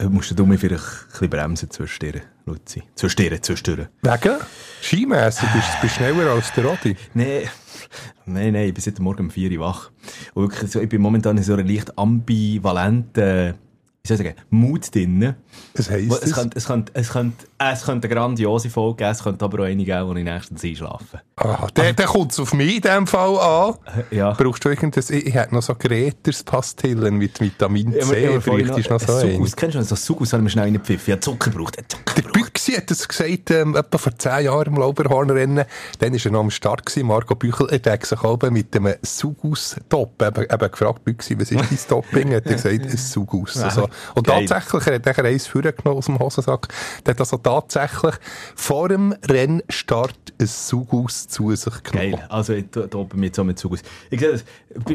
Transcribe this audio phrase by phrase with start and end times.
[0.00, 2.82] äh, musst du mich vielleicht ein bisschen bremsen zwischendurch, Luzi.
[2.94, 3.88] Zwischendurch, zwischendurch.
[4.02, 4.36] Wegen?
[4.82, 6.96] Skimässig bist du bist schneller als der Rodi.
[7.14, 7.42] Nein,
[8.26, 9.90] nein, nein, ich bin seit morgen um 4 Uhr wach.
[10.34, 13.54] Und wirklich, so, ich bin momentan in so einer leicht ambivalenten,
[14.02, 15.34] wie soll ich sagen, Mut drin.
[15.74, 16.32] Das heisst Es es?
[16.34, 19.66] könnte, es, könnte, es, könnte, es könnte eine grandiose Folge geben, es könnte aber auch
[19.66, 21.20] eine geben, wo ich nächstens einschlafe.
[21.36, 23.74] Ah, der, der kommt auf mich in dem Fall an.
[24.10, 24.32] Ja.
[24.32, 28.66] Brauchst du irgendein, ich, ich hätte noch so Greters-Pastillen mit Vitamin Ich ich C, vorhin
[28.66, 29.32] vielleicht ist noch so ein.
[29.32, 29.56] Sugus.
[29.56, 30.32] Kennst du so Sugus?
[30.32, 31.04] Habe ich mir schnell reingepfiffen.
[31.06, 31.76] Ich habe Zucker gebraucht.
[31.76, 32.30] Ich habe Zucker Der.
[32.30, 35.64] Büchsi hat das gesagt, ähm, etwa vor zehn Jahren im Lauberhornrennen.
[35.98, 37.68] Dann war er noch am Start gewesen, Marco Büchel.
[37.70, 42.34] Er hat sich oben mit einem Sugus-Top, eben, eben gefragt, Büchsi, was ist dein Topping?
[42.34, 43.56] Hat er gesagt, ein Sugus.
[43.70, 44.46] Also, und geil.
[44.46, 46.68] tatsächlich, er hat nachher eins vorgenommen aus dem Hosensack.
[47.06, 48.14] Der hat also tatsächlich
[48.54, 52.12] vor dem Rennstart ein Sugus zu sich genommen.
[52.12, 52.26] Geil.
[52.28, 53.80] Also, ich toppe mich jetzt so mit Sugus.
[54.10, 54.44] Ich sehe das.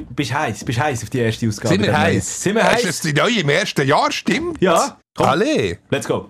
[0.09, 0.63] Bist heiß?
[0.63, 1.76] Bist heiß auf die erste Ausgabe?
[1.76, 2.44] Sind wir heiß?
[2.44, 2.84] Sind wir Ist heiß?
[2.84, 4.62] das die neue im ersten Jahr, stimmt?
[4.62, 4.98] Ja.
[5.16, 5.27] Komm.
[5.27, 5.77] Alle.
[5.90, 6.27] Let's go.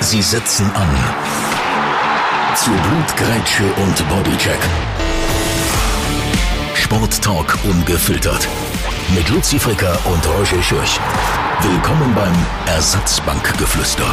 [0.00, 0.88] Sie setzen an.
[2.56, 4.58] Zu Blutgrätsche und Bodycheck.
[6.74, 8.46] Sporttalk ungefiltert.
[9.14, 10.98] Mit Luzi Fricker und Roger Schürch.
[11.60, 12.34] Willkommen beim
[12.66, 14.10] Ersatzbankgeflüster.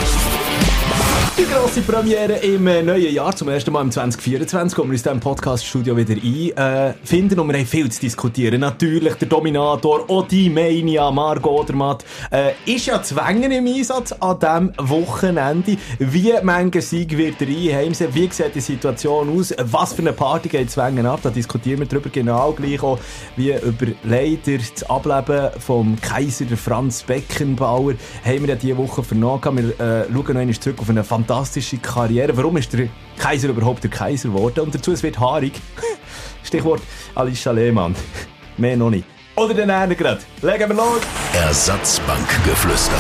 [1.39, 5.05] Die grosse Premiere im äh, neuen Jahr, zum ersten Mal im 2024, wo wir uns
[5.05, 8.59] im Podcast-Studio wieder einfinden und wir haben viel zu diskutieren.
[8.59, 14.73] Natürlich der Dominator, die Mania, Margot Odermatt, äh, ist ja zwängen im Einsatz an diesem
[14.89, 15.77] Wochenende.
[15.99, 18.13] Wie manche Sieg wird er einheimsen?
[18.13, 19.53] Wie sieht die Situation aus?
[19.63, 21.21] Was für eine Party geht zwängen ab?
[21.23, 22.99] Da diskutieren wir darüber genau gleich auch,
[23.37, 27.93] wie über leider das Ableben vom Kaiser Franz Beckenbauer
[28.25, 29.73] haben wir ja diese Woche vernommen.
[29.79, 32.35] Wir äh, schauen noch einmal zurück auf eine fantastische Karriere.
[32.35, 34.61] Warum ist der Kaiser überhaupt der Kaiser geworden?
[34.61, 35.53] Und dazu, es wird haarig.
[36.43, 36.81] Stichwort
[37.15, 37.95] Alicia Lehmann.
[38.57, 39.05] Mehr noch nicht.
[39.35, 40.21] Oder den einen gerade.
[40.41, 41.01] Legen wir los.
[41.33, 42.97] Ersatzbankgeflüster.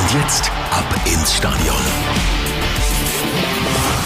[0.00, 2.11] Und jetzt ab ins Stadion.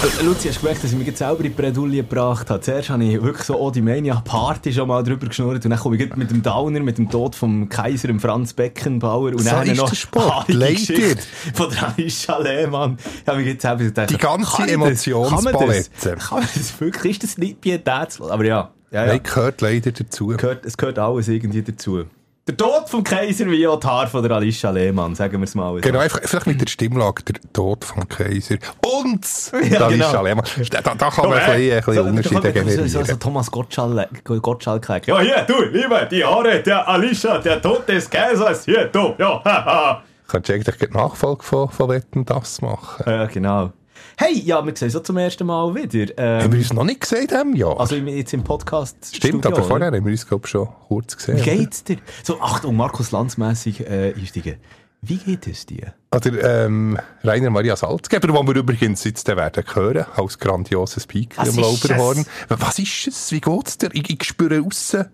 [0.06, 2.60] Äh, Luzi, hast du gemerkt, dass ich mich jetzt selber in die Bredouille gebracht habe?
[2.60, 5.96] Zuerst habe ich wirklich so die Mania Party schon mal drüber geschnurrt und dann komme
[5.96, 9.66] ich mit dem Downer, mit dem Tod vom Kaiser im Franz Beckenbauer und So dann
[9.66, 11.20] ist noch der Sport, leider.
[11.54, 12.98] Von der Alicia Lehmann.
[13.22, 14.56] Ich habe mich jetzt selber gedacht, Die ganze?
[14.56, 14.68] Kann?
[14.68, 16.16] Emotionspalette.
[16.16, 17.12] Kann man das wirklich?
[17.12, 18.30] Ist das nicht pietätslos?
[18.30, 19.06] Aber ja, ja, ja.
[19.08, 20.28] Nein, gehört leider dazu.
[20.28, 22.04] Gehört, es gehört alles irgendwie dazu.
[22.48, 25.56] Der Tod vom Kaiser wie auch die Haare von der Alicia Lehmann, sagen wir es
[25.56, 25.80] mal.
[25.80, 28.54] Genau, einfach, vielleicht mit der Stimmlage, der Tod vom Kaiser.
[28.86, 29.26] Und
[29.68, 30.06] Ja, da genau.
[30.06, 30.44] ist Lehmann.
[30.70, 32.98] Da, da kann man ein bisschen, ein bisschen So, Unterschiede da kommt so, so, so
[32.98, 33.18] generieren.
[33.20, 34.08] Thomas Gottschalk,
[34.42, 39.14] Gottschalk Ja, hier, du, lieber, die Haare der Alicia, der Tod des Kaisers, hier, du,
[39.18, 40.02] ja, haha.
[40.28, 43.02] Könntest du eigentlich die Nachfolge von, von Wetten das machen?
[43.10, 43.72] Ja, genau.
[44.18, 46.06] Hey, ja, wir sehen so zum ersten Mal wieder.
[46.16, 47.78] Haben Ähm, wir uns noch nicht gesehen in Jahr?
[47.78, 48.96] also jetzt im Podcast.
[49.14, 49.96] Stimmt, Studio, aber vorher oder?
[49.98, 51.36] haben wir uns, glaube ich, schon kurz gesehen.
[51.36, 51.98] Wie geht's dir?
[52.22, 54.56] So, Achtung, Markus Lanz-mässig äh, einsteigen.
[55.02, 55.92] Wie geht es dir?
[56.14, 61.54] Oder ähm, Rainer Maria Salzgeber, den wir übrigens jetzt werden hören, als grandioses Speaker Was
[61.54, 62.18] im Lauberhorn.
[62.20, 62.26] es?
[62.60, 63.32] Was ist es?
[63.32, 63.90] Wie geht's dir?
[63.92, 65.06] Ich, ich spüre aussen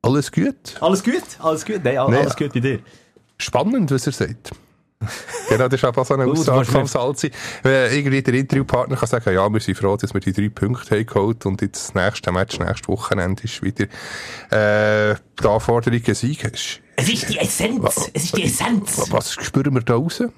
[0.00, 0.76] alles gut.
[0.80, 1.22] Alles gut?
[1.40, 1.80] Alles gut?
[1.82, 2.80] Nein, alles gut bei dir.
[3.38, 4.52] Spannend, was er sagt.
[5.48, 7.30] genau, das ist einfach so eine Aussage vom Salzi.
[7.62, 10.96] Wenn irgendwie der Interviewpartner kann sagen, ja, wir sind froh, dass wir die drei Punkte
[10.96, 13.84] haben geholt und jetzt das nächste Match, nächstes Wochenende ist wieder
[14.50, 16.44] äh, die Anforderung ein Sieg.
[16.96, 18.10] Es ist die Essenz.
[18.12, 19.10] Es ist die Essenz.
[19.10, 20.20] Was spüren wir da raus?
[20.20, 20.32] Ist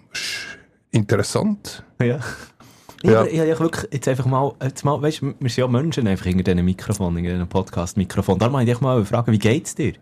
[0.91, 1.84] interessant.
[2.00, 2.19] Ja.
[3.03, 3.25] Ich, Ja.
[3.25, 3.27] ja.
[3.27, 6.44] ich, ich wirklich jetzt einfach mal, jetzt mal weißt, wir sind ja Menschen einfach hinter
[6.44, 8.38] diesen Mikrofon, in diesen Podcast-Mikrofon.
[8.38, 9.94] Da wollte ich dich mal fragen, wie geht's dir?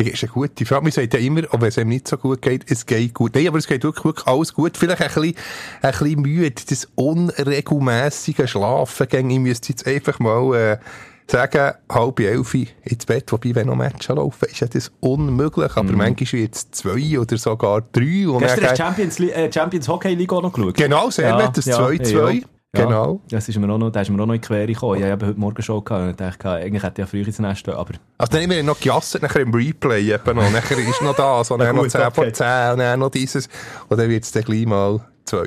[0.00, 0.82] Das ist eine gute Frage.
[0.82, 3.34] Man sagt ja immer, wenn es einem nicht so gut geht, es geht gut.
[3.34, 4.78] Nein, aber es geht wirklich, wirklich alles gut.
[4.78, 5.34] Vielleicht ein bisschen,
[5.82, 6.62] ein bisschen müde.
[6.70, 9.06] Das unregelmässige Schlafen.
[9.10, 10.78] Ich müsste jetzt einfach mal äh,
[11.26, 13.30] sagen, halb elf ins Bett.
[13.30, 15.76] Wobei, wenn noch Matches laufen, ist ja das unmöglich.
[15.76, 18.26] Aber manchmal wird es zwei oder sogar drei.
[18.26, 20.76] Und Gestern hast du Champions, äh, Champions Hockey League auch noch geschaut.
[20.76, 22.30] Genau, sehr nett, das 2-2.
[22.32, 22.40] Ja.
[22.72, 23.20] Genau.
[23.28, 25.02] Das ist mir auch noch, da ist mir auch noch in die Quere gekommen.
[25.02, 27.60] Ich habe heute Morgen schon gehabt und dachte, eigentlich hätte ich ja früher ins Nest
[27.60, 30.50] stehen, aber Also dann haben wir noch gejasset, nachher im Replay eben noch.
[30.52, 32.32] Nachher ist noch das, und dann noch gut, 10 vor okay.
[32.32, 33.48] 10 und dann noch dieses.
[33.88, 35.46] Und dann wird es dann gleich mal zwei.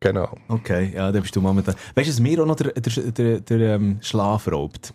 [0.00, 0.36] Genau.
[0.48, 1.74] okay, ja, dann bist du momentan.
[1.94, 4.94] Weißt du, was mir auch noch der, der, der, der ähm, Schlaf raubt?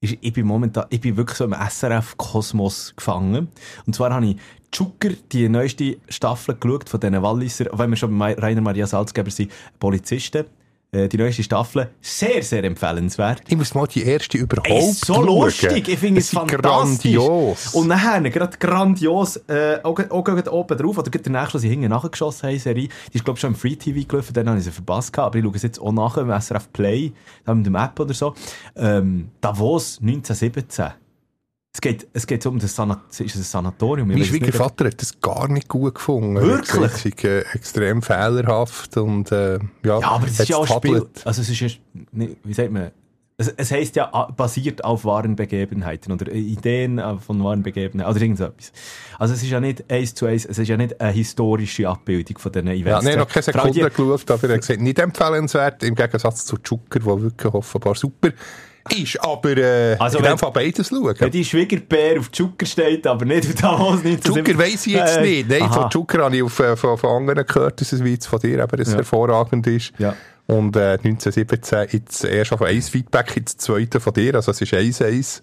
[0.00, 3.48] Ist, ich bin momentan, ich bin wirklich so im SRF-Kosmos gefangen.
[3.86, 4.36] Und zwar habe ich
[4.72, 9.30] Zucker, die neueste Staffel geschaut von diesen Walliser, wenn wir schon bei Rainer Maria Salzgeber
[9.30, 10.46] sind, Polizisten.
[10.94, 13.40] Äh, Die neueste Staffel, sehr, sehr empfehlenswert.
[13.48, 15.26] Ich muss mal die erste überhaupt ist so schauen.
[15.26, 15.88] lustig.
[15.88, 17.14] Ich finde es sind fantastisch.
[17.14, 17.74] grandios.
[17.74, 21.70] Und nachher, gerade grandios, äh, auch, auch, auch oben drauf, oder gerade der nächste, die
[21.70, 24.58] hinten nachgeschossen haben, Serie, die ist, glaube ich, schon im Free TV gelaufen, dann habe
[24.58, 27.12] ich sie verpasst gehabt, aber ich schaue es jetzt auch nach im SRF Play,
[27.46, 28.34] da mit dem App oder so.
[28.76, 31.01] Ähm, Davos 1917.
[31.74, 34.10] Es geht, es geht um das, Sanat ist ein Sanatorium.
[34.10, 36.36] Ich Mein Schwiegervater hat das gar nicht gut gefunden.
[36.36, 37.06] Wirklich?
[37.06, 41.06] Es äh, extrem fehlerhaft und äh, ja, Ja, aber es ist ja auch Spiel.
[41.24, 41.68] Also es ist ja,
[42.12, 42.90] wie sagt man,
[43.38, 47.62] es, es heisst ja ah, basiert auf wahren Begebenheiten oder äh, Ideen äh, von wahren
[47.62, 48.70] Begebenheiten oder irgend so etwas.
[49.18, 52.36] Also es ist ja nicht eins zu eins, es ist ja nicht eine historische Abbildung
[52.36, 53.04] von diesen Ja, Events.
[53.06, 57.00] nein, noch keine Sekunde geschaut, aber er hat gesagt, nicht empfehlenswert, im Gegensatz zu Zucker,
[57.00, 58.28] der wirklich offenbar super
[58.90, 61.14] ist, aber äh, Also in dem Fall beides schauen.
[61.18, 65.18] Wenn die Schwiegerbär auf Zucker steht, aber nicht auf damals nicht Zucker weiss ich jetzt
[65.18, 65.48] Äh, nicht.
[65.48, 65.82] Nein, aha.
[65.82, 68.40] von Zucker habe ich auf, äh, von, von anderen gehört, dass es wie jetzt von
[68.40, 68.96] dir eben das Ja.
[68.96, 69.92] hervorragend ist.
[69.98, 70.14] Ja.
[70.46, 74.60] Und äh, 1917 jetzt erst auf eins Feedback, jetzt das zweite von dir, also es
[74.60, 75.40] ist 1-1.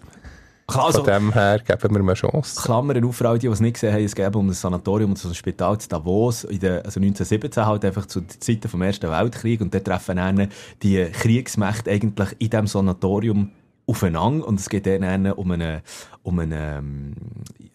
[0.76, 2.62] Also, Von dem her geben wir ihm eine Chance.
[2.62, 5.10] Klammern auf für alle, die die es nicht gesehen haben, es geht um das Sanatorium
[5.10, 8.68] und so ein Spital zu Davos, in der, also 1917 halt einfach zu den Zeiten
[8.68, 10.48] vom Ersten Weltkrieg und dort treffen dann
[10.82, 13.50] die Kriegsmächte eigentlich in diesem Sanatorium
[13.86, 15.82] aufeinander und es geht dann um eine,
[16.22, 17.12] um eine ähm,
[17.58, 17.69] äh,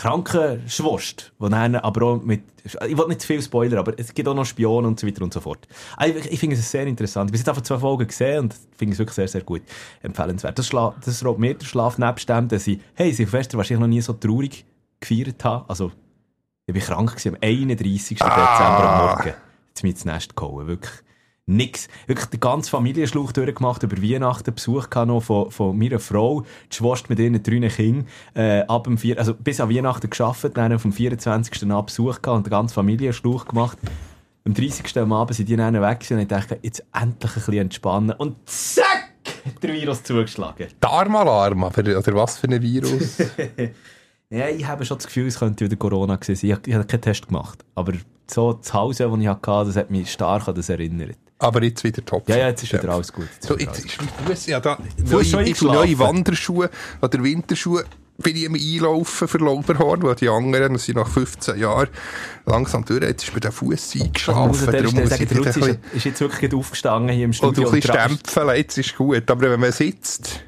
[0.00, 4.28] Krankenschwurst, wo dann aber auch mit, ich will nicht zu viel Spoiler, aber es gibt
[4.28, 5.66] auch noch Spionen und so weiter und so fort.
[5.96, 7.32] Also Ich, ich finde es sehr interessant.
[7.32, 9.62] Wir sind einfach zwei Folgen gesehen und finde es wirklich sehr, sehr gut.
[10.02, 10.58] Empfehlenswert.
[10.58, 13.88] Das, schla das raubt mir den Schlaf nebst dem, dass ich, hey, Silvester wahrscheinlich noch
[13.88, 14.64] nie so traurig
[15.00, 15.64] gefeiert habe.
[15.68, 15.90] Also,
[16.66, 18.20] ich war krank gewesen, am 31.
[18.20, 18.28] Ah.
[18.28, 19.34] Dezember am Morgen.
[19.68, 21.05] Jetzt mir ins Nest gehauen, wirklich.
[21.48, 21.86] Nix.
[22.08, 27.06] Wirklich die ganze Familienschluch durchgemacht, über Weihnachten Besuch noch von, von meiner Frau, die Schwester
[27.08, 30.92] mit ihren drei Kindern, äh, ab dem vier, also bis an Weihnachten geschafft, dann vom
[30.92, 31.70] 24.
[31.70, 33.78] an Besuch gehabt und den ganzen Familienschluch gemacht.
[34.44, 34.98] Am 30.
[34.98, 38.36] am Abend sind die dann weg und ich dachte, jetzt endlich ein bisschen entspannen und
[38.48, 39.12] zack,
[39.44, 40.66] hat der Virus zugeschlagen.
[40.80, 43.18] Darmalarm, aber, oder was für ein Virus?
[44.28, 46.58] Ja, ich habe schon das Gefühl, es könnte wieder Corona gewesen sein.
[46.58, 47.64] Ich, ich habe keinen Test gemacht.
[47.76, 47.92] Aber
[48.30, 51.16] so das Haus, das ich hatte, das hat mich stark an das erinnert.
[51.38, 52.28] aber jetzt wieder top.
[52.28, 53.26] Ja, ja, jetzt ist wieder alles gut.
[53.34, 54.78] Jetzt So, jetzt ist mein Fuß, ja, da,
[55.10, 55.98] neue, ich neue.
[55.98, 56.70] Wanderschuhe
[57.02, 57.84] oder Winterschuhe
[58.18, 61.88] bin ich am Einlaufen für Lauberhorn, weil die anderen das sind nach 15 Jahren
[62.46, 63.02] langsam durch.
[63.02, 64.54] Jetzt ist mir der Fuß eingeschlafen.
[64.54, 67.64] Stelle muss sagen, ich der Lutz ist, ist jetzt wirklich aufgestanden hier im und Studio.
[67.64, 69.30] du ein bisschen dran- stempeln, jetzt ist gut.
[69.30, 70.40] Aber wenn man sitzt,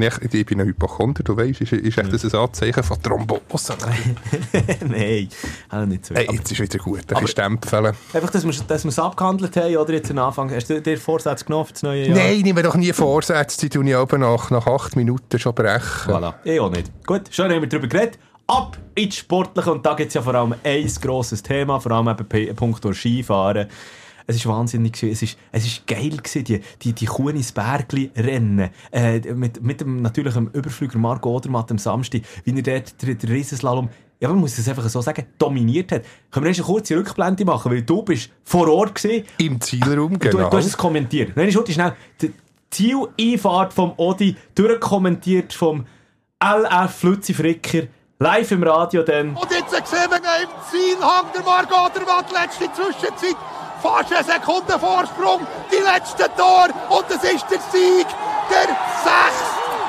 [0.00, 3.74] ich, ich bin ein Hypochonder, du weißt, ist, ist echt das ein Anzeichen von Thrombose.
[4.86, 5.28] Nein,
[5.70, 6.14] auch nicht so.
[6.14, 7.86] Hey, jetzt ist wieder gut, ein stempeln.
[7.86, 10.50] einfach, dass wir dass wir es abgehandelt haben, oder jetzt am Anfang.
[10.50, 12.18] Hast du dir Vorsätze genommen für das neue Jahr?
[12.18, 16.12] Nein, ich nehme doch nie Vorsätze, die ich aber nach, nach acht Minuten schon brechen.
[16.12, 16.34] Voilà.
[16.44, 16.90] Ich auch nicht.
[17.06, 18.18] Gut, schon haben wir darüber geredet.
[18.46, 19.72] Ab ins Sportliche.
[19.72, 23.68] Und da gibt es ja vor allem ein grosses Thema, vor allem eben Punkt Skifahren.
[24.26, 28.10] Es war wahnsinnig, es ist, es ist geil gewesen, die, die, die Kuh ins Bergli
[28.16, 28.70] rennen.
[28.92, 33.30] Äh, mit, mit dem natürlichen Überflüger Marco Odermatt am Samstag, wie er dort den, den
[33.30, 33.88] Riesenslalom,
[34.20, 36.02] ja, man muss es einfach so sagen, dominiert hat.
[36.30, 40.18] Können wir erst eine kurze Rückblende machen, weil du bist vor Ort gewesen Im Zielraum,
[40.18, 40.50] Du, genau.
[40.50, 41.34] du hast es kommentiert.
[41.36, 41.94] Nein, Schutti, schnell.
[42.20, 42.32] Die
[42.70, 45.86] Zieleinfahrt vom Odi, durchkommentiert vom
[46.42, 47.84] LF Flutzi Fricker,
[48.18, 49.34] live im Radio dann.
[49.34, 53.36] Und jetzt sehen wir ihn im Ziel, hängt der Margot der Watt, letzte Zwischenzeit.
[53.82, 58.06] Fast eine Sekunde Vorsprung, die letzte Tor und es ist der Sieg,
[58.50, 58.68] der
[59.02, 59.40] sechs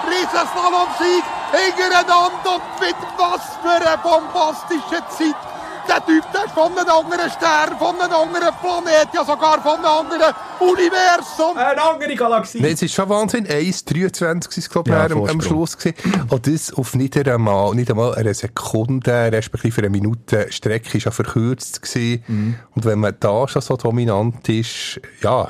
[0.08, 5.51] Riesenslalom-Sieg hintereinander und mit was für einer bombastischen Zeit.
[5.92, 9.76] Der Typ, der ist von einem anderen Stern, von einem anderen Planet, ja sogar von
[9.76, 11.58] einem anderen Universum.
[11.58, 12.62] Eine andere Galaxie.
[12.62, 13.46] Nein, es ist schon Wahnsinn.
[13.46, 15.42] 1,23 war es, glaube ich, Ja, am.
[15.42, 15.78] Schluss.
[15.78, 15.96] Gewesen.
[16.30, 21.12] Und das auf nicht einmal, nicht einmal eine Sekunde, respektive eine Minute Strecke, ist ja
[21.12, 22.24] verkürzt gewesen.
[22.26, 22.56] Mhm.
[22.74, 25.50] Und wenn man da schon so dominant ist, ja,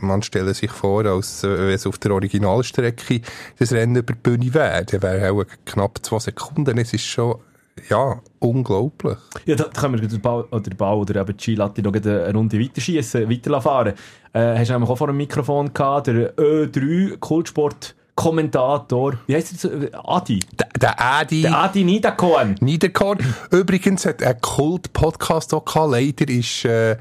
[0.00, 3.22] man stelle sich vor, als äh, wenn es auf der Originalstrecke
[3.58, 6.78] das Rennen über die Bühne wäre, dann wäre auch knapp zwei Sekunden.
[6.78, 7.40] Es ist schon,
[7.88, 9.18] ja, unglaublich.
[9.46, 12.32] Ja, da, können wir den Ball oder, den Ball oder eben die Skilatti noch eine
[12.32, 13.94] Runde weiterschießen, weiterfahren.
[14.32, 19.14] Äh, hast du nämlich auch vor dem Mikrofon gehabt, der Ö3 Kultsport-Kommentator.
[19.26, 19.94] Wie heißt jetzt?
[20.04, 20.40] Adi.
[20.58, 21.42] Der, der Adi...
[21.42, 22.56] Der Adi Niederkorn.
[22.60, 23.18] Niederkorn.
[23.50, 25.92] Übrigens hat ein Kult-Podcast auch gehabt.
[25.92, 26.96] Leider ist äh,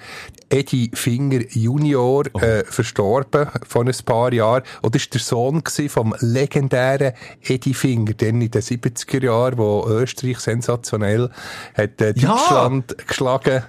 [0.54, 4.62] Eddie Finger Junior äh, verstorben vor ein paar Jahren.
[4.84, 9.86] Und das war der Sohn vom legendären Eddie Finger, der in den 70er Jahren, wo
[9.88, 11.32] Österreich sensationell
[11.74, 12.38] hat äh, Ja!
[12.38, 13.64] Deutschland geschlagen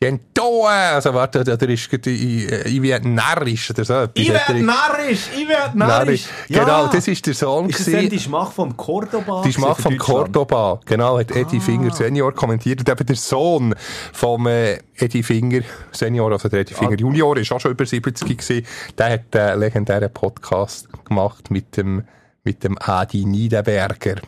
[0.00, 0.42] die haben da,
[0.94, 4.06] also warte, oder ist gerade, ich, ich werde narrisch oder so.
[4.14, 6.24] Ich er- werde narrisch, ich werde narrisch.
[6.26, 6.28] narrisch.
[6.48, 9.42] Genau, das ist der Sohn Ist das denn die Schmach vom Cordoba?
[9.44, 9.98] Die Schmach vom?
[9.98, 11.36] Cordoba, genau, hat Ah.
[11.40, 12.78] Eddie Finger Senior kommentiert.
[12.78, 13.74] Und eben der Sohn
[14.12, 17.00] vom äh, Eddie Finger Senior, also der Eddie Finger Ah.
[17.00, 18.64] Junior, ist auch schon über 70 gewesen.
[18.96, 22.04] Der hat einen legendären Podcast gemacht mit dem,
[22.44, 24.20] mit dem Adi Niederberger.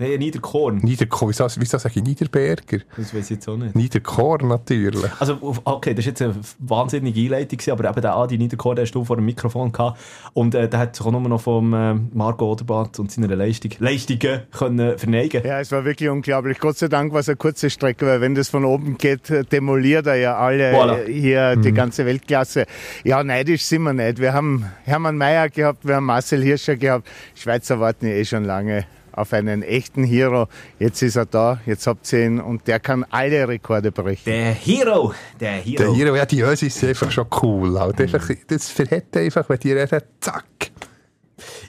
[0.00, 0.76] Nein, Niederkorn.
[0.76, 2.78] Niederkorn, wieso, wieso sage ich Niederberger?
[2.96, 3.74] Das weiß ich jetzt auch nicht.
[3.74, 5.10] Niederkorn natürlich.
[5.18, 8.84] Also, auf- okay, das war jetzt eine wahnsinnige Einleitung, aber eben der Adi Niederkorn, der
[8.84, 9.98] hast du vor dem Mikrofon gehabt.
[10.34, 13.72] Und äh, der hat sich auch nur noch vom äh, Marco Oderbart und seiner Leistung,
[13.80, 15.42] Leistungen können verneigen.
[15.44, 16.60] Ja, es war wirklich unglaublich.
[16.60, 19.42] Gott sei Dank war es eine kurze Strecke, weil wenn das von oben geht, äh,
[19.42, 21.06] demoliert er ja alle Voilà.
[21.08, 22.66] äh, hier die ganze Weltklasse.
[23.02, 24.20] Ja, neidisch sind wir nicht.
[24.20, 27.08] Wir haben Hermann Mayer gehabt, wir haben Marcel Hirscher gehabt.
[27.34, 28.84] Schweizer warten ja eh schon lange
[29.18, 30.48] auf einen echten Hero.
[30.78, 34.24] Jetzt ist er da, jetzt habt ihr ihn und der kann alle Rekorde brechen.
[34.26, 35.76] Der Hero, der Hero.
[35.76, 37.78] Der Hero, ja, die Ösis sind einfach schon cool.
[37.78, 38.00] Halt.
[38.00, 40.44] Einfach, das verhält einfach, wenn die reden, zack.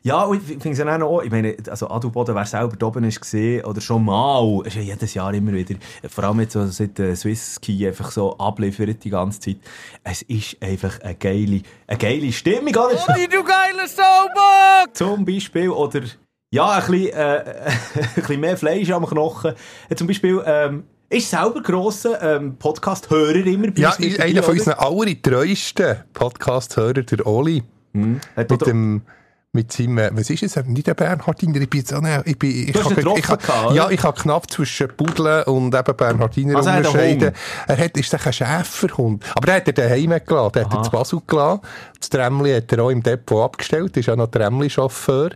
[0.03, 2.75] Ja, und ich finde es ja auch noch, ich meine, also Adu Boden, wer selber
[2.75, 5.75] da oben ist gesehen, oder schon mal, ist ja jedes Jahr immer wieder,
[6.09, 9.57] vor allem jetzt so seit der Swiss Ski einfach so abliefert die ganze Zeit.
[10.03, 12.95] Es ist einfach eine geile, eine geile Stimmung, oder?
[12.95, 14.95] du geiler Saubock!
[14.95, 16.01] Zum Beispiel, oder,
[16.51, 17.43] ja, ein bisschen, äh,
[17.95, 19.53] ein bisschen mehr Fleisch am Knochen.
[19.89, 24.75] Äh, Zum Beispiel, ähm, ist selber grosser ähm, Podcast-Hörer immer bei Ja, einer von unseren
[24.75, 27.63] allertreuesten Podcast-Hörern, der Oli.
[28.35, 29.01] Hat Mit auch- dem,
[29.51, 32.37] mit seinem, äh, was ist es, nicht der Bernhardiner, ich bin jetzt auch nicht, ich
[32.37, 33.73] bin, ich ich getroffen kann- gehabt?
[33.73, 37.33] Ja, ich kann knapp zwischen Pudeln und eben Bernhardiner Also er unterscheiden.
[37.67, 39.25] Er hat, ist doch ein Schäferhund.
[39.35, 41.61] Aber der hat er daheim gelassen, der hat er zu Basel gelassen.
[41.99, 45.31] Das Trämli hat er auch im Depot abgestellt, ist auch noch Trämli-Chauffeur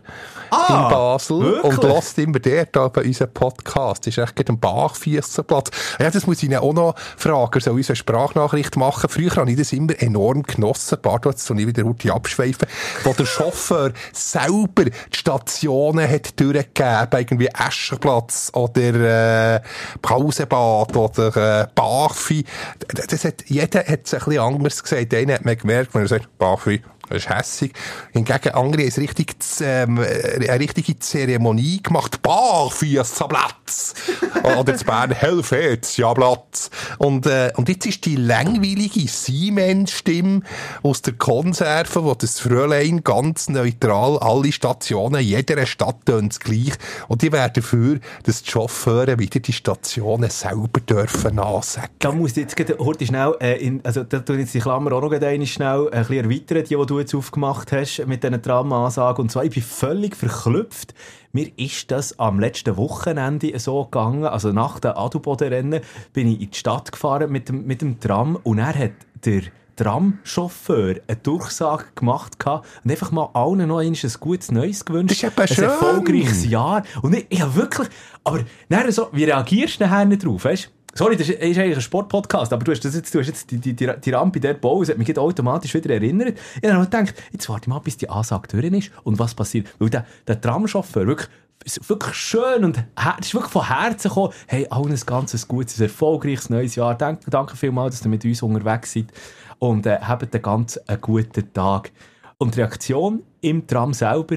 [0.50, 1.78] Ah, in Basel wirklich?
[1.78, 4.06] und lässt immer dort aber unseren Podcast.
[4.06, 5.70] Ist echt am Bachfiessenplatz.
[5.98, 7.50] Ja, das muss ich ihn auch noch fragen.
[7.54, 9.10] Er soll uns eine Sprachnachricht machen.
[9.10, 10.98] Früher habe ich das immer enorm genossen.
[11.02, 12.68] Pardon, jetzt soll ich wieder abschweifen.
[13.02, 17.08] Wo der Chauffeur selber die Stationen hat durchgegeben.
[17.12, 19.60] Irgendwie Eschenplatz oder, äh,
[20.02, 22.44] Pausebad oder, äh, Bachfi.
[23.08, 25.14] Das hat, jeder hat es ein bisschen anders gesagt.
[25.14, 27.72] Einer hat man gemerkt, wenn er sagt, Bachfi, das ist hässig.
[28.12, 32.22] Hingegen andere haben es richtig, ähm, äh, eine richtige Zeremonie gemacht.
[32.22, 33.94] Barfüsserplatz!
[34.42, 36.70] Oder das Bern Helvetiaplatz.
[36.98, 40.42] Und, äh, und jetzt ist die langweilige Siemens-Stimme
[40.82, 46.72] aus der Konserve, wo das Fräulein ganz neutral alle Stationen, jeder Stadt tönt gleich.
[47.08, 51.90] Und die wäre dafür, dass die Chauffeure wieder die Stationen selber dürfen ansagen.
[51.98, 55.10] Da muss jetzt gerade schnell, äh, in, also da ich jetzt die Klammer auch noch
[55.10, 59.22] schnell ein bisschen erweitern, die, die du jetzt aufgemacht hast mit diesen Drama-Ansagen.
[59.22, 60.94] Und zwar, ich bin völlig verklüpft.
[61.32, 65.80] Mir ist das am letzten Wochenende so gegangen, also nach dem Adelboden-Rennen
[66.12, 68.92] bin ich in die Stadt gefahren mit dem, mit dem Tram und er hat
[69.24, 69.42] der
[69.76, 75.24] Tramchauffeur eine Durchsage gemacht und einfach mal allen noch ein gutes Neues gewünscht.
[75.36, 76.84] Das ist ein erfolgreiches Jahr.
[77.02, 77.88] Und ich, ich habe wirklich,
[78.22, 78.44] aber
[78.92, 80.70] so, wie reagierst du nachher nicht drauf, weißt?
[80.96, 83.58] Sorry, das ist, eigentlich ein Sportpodcast, aber du hast, das jetzt, du hast jetzt die,
[83.58, 86.38] die, die, die Rampe dort gebaut, das hat mich automatisch wieder erinnert.
[86.62, 89.68] Ich habe gedacht, jetzt warte mal, bis die Ansage durch ist und was passiert.
[89.80, 91.28] Weil der, der Tramchauffeur wirklich,
[91.64, 92.84] ist wirklich schön und
[93.20, 94.32] ist wirklich von Herzen gekommen.
[94.46, 96.94] Hey, allen ein ganzes gutes, erfolgreiches neues Jahr.
[96.94, 99.06] Danke, danke vielmals, dass ihr mit uns unterwegs seid
[99.58, 101.90] und äh, habt einen ganz einen guten Tag.
[102.38, 104.36] Und die Reaktion im Tram selber?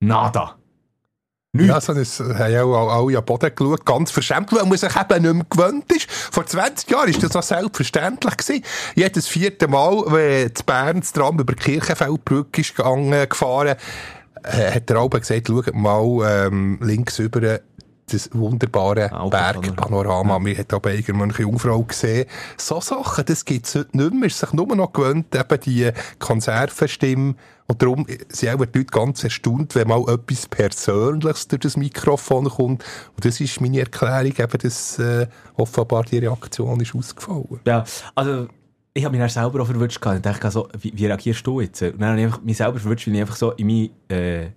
[0.00, 0.56] Nada.
[1.56, 4.90] Ja, so das haben ja auch alle am Boden geschaut, ganz verschämt, weil man sich
[4.96, 6.10] eben nicht mehr gewöhnt ist.
[6.10, 8.64] Vor 20 Jahren war das noch selbstverständlich gewesen.
[8.96, 13.76] Jedes vierte Mal, wenn zu Bern das Tram über die Kirchenfeldbrücke ist gegangen, gefahren,
[14.42, 17.60] äh, hat der Alba gesagt, schaut mal ähm, links über
[18.10, 19.60] das wunderbare Alpenpanorama.
[19.60, 20.44] Bergpanorama.
[20.44, 22.26] Wir haben aber irgendwann Jungfrau gesehen.
[22.56, 24.26] So Sachen, das gibt es heute nicht mehr.
[24.26, 27.34] Es ist sich nur noch gewöhnt, eben die Konservenstimme.
[27.66, 32.48] Und darum sind auch die Leute ganz erstaunt, wenn mal etwas Persönliches durch das Mikrofon
[32.48, 32.84] kommt.
[33.16, 37.60] Und das ist meine Erklärung, eben, dass äh, offenbar die Reaktion ist ausgefallen.
[37.66, 37.84] Ja,
[38.14, 38.48] also
[38.92, 40.06] ich habe mich dann selber auch gehabt.
[40.06, 41.82] und dachte so, wie, wie reagierst du jetzt?
[41.82, 44.50] Und dann habe ich einfach mich selber verwünscht, weil ich einfach so in meine, äh,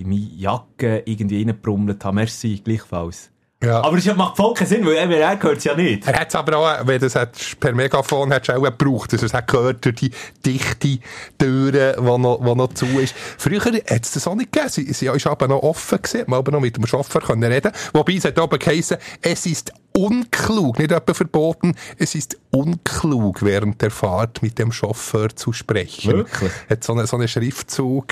[0.00, 2.16] in meine Jacke irgendwie reingebrummelt habe.
[2.16, 3.30] Merci, gleichfalls.
[3.62, 3.82] Ja.
[3.82, 6.06] Aber es macht voll keinen Sinn, weil er gehört es ja nicht.
[6.06, 9.12] Er hat es aber auch, wenn das hat, per Megafon hat auch gebraucht.
[9.12, 10.10] Also es hat gehört durch die
[10.46, 10.98] dichte
[11.38, 13.16] Türe, die noch, die noch zu ist.
[13.16, 14.70] Früher hat es das auch nicht gegeben.
[14.70, 16.24] Sie, sie ist aber noch offen gewesen.
[16.28, 17.72] Man aber noch mit dem Chauffeur können reden.
[17.92, 19.72] Wobei es hat aber geheissen, es ist
[20.06, 26.12] unklug, nicht etwa verboten, es ist unklug, während der Fahrt mit dem Chauffeur zu sprechen.
[26.12, 26.52] Wirklich?
[26.70, 28.06] Hat so ein so eine Schriftzug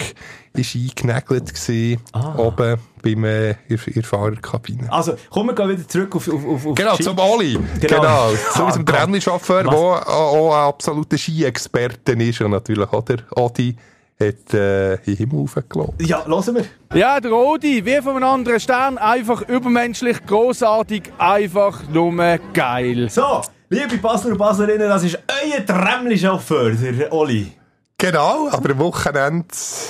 [0.54, 2.34] ist eingenägelt gewesen, Ah.
[2.38, 4.90] oben beim, äh, in, in der Fahrerkabine.
[4.90, 7.58] Also, kommen wir wieder zurück auf, auf, auf, Genau, zum Oli.
[7.80, 8.00] Genau.
[8.00, 8.30] Genau.
[8.54, 8.86] Zu Ah, unserem.
[8.86, 12.40] Trennli-Chauffeur, der auch ein absoluter Ski-Experte ist.
[12.40, 13.76] Und natürlich auch der Odi
[14.18, 15.94] hat äh, in den Himmel hochgelassen.
[16.00, 16.98] Ja, hören wir.
[16.98, 23.08] Ja, der Rodi, wie von einem anderen Stern, einfach übermenschlich, großartig, einfach nur geil.
[23.10, 27.52] So, liebe Basler und Baslerinnen, das ist euer Tremli-Chauffeur, der Oli.
[27.98, 29.46] Genau, aber am Wochenende,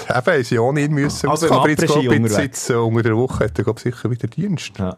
[0.08, 1.28] eben, haben sie auch nicht müssen.
[1.28, 4.28] Also Aber, jetzt, Après-Ski glaub ich, jetzt, unter der Woche hat er, glaub sicher wieder
[4.28, 4.78] Dienst.
[4.78, 4.94] Ja.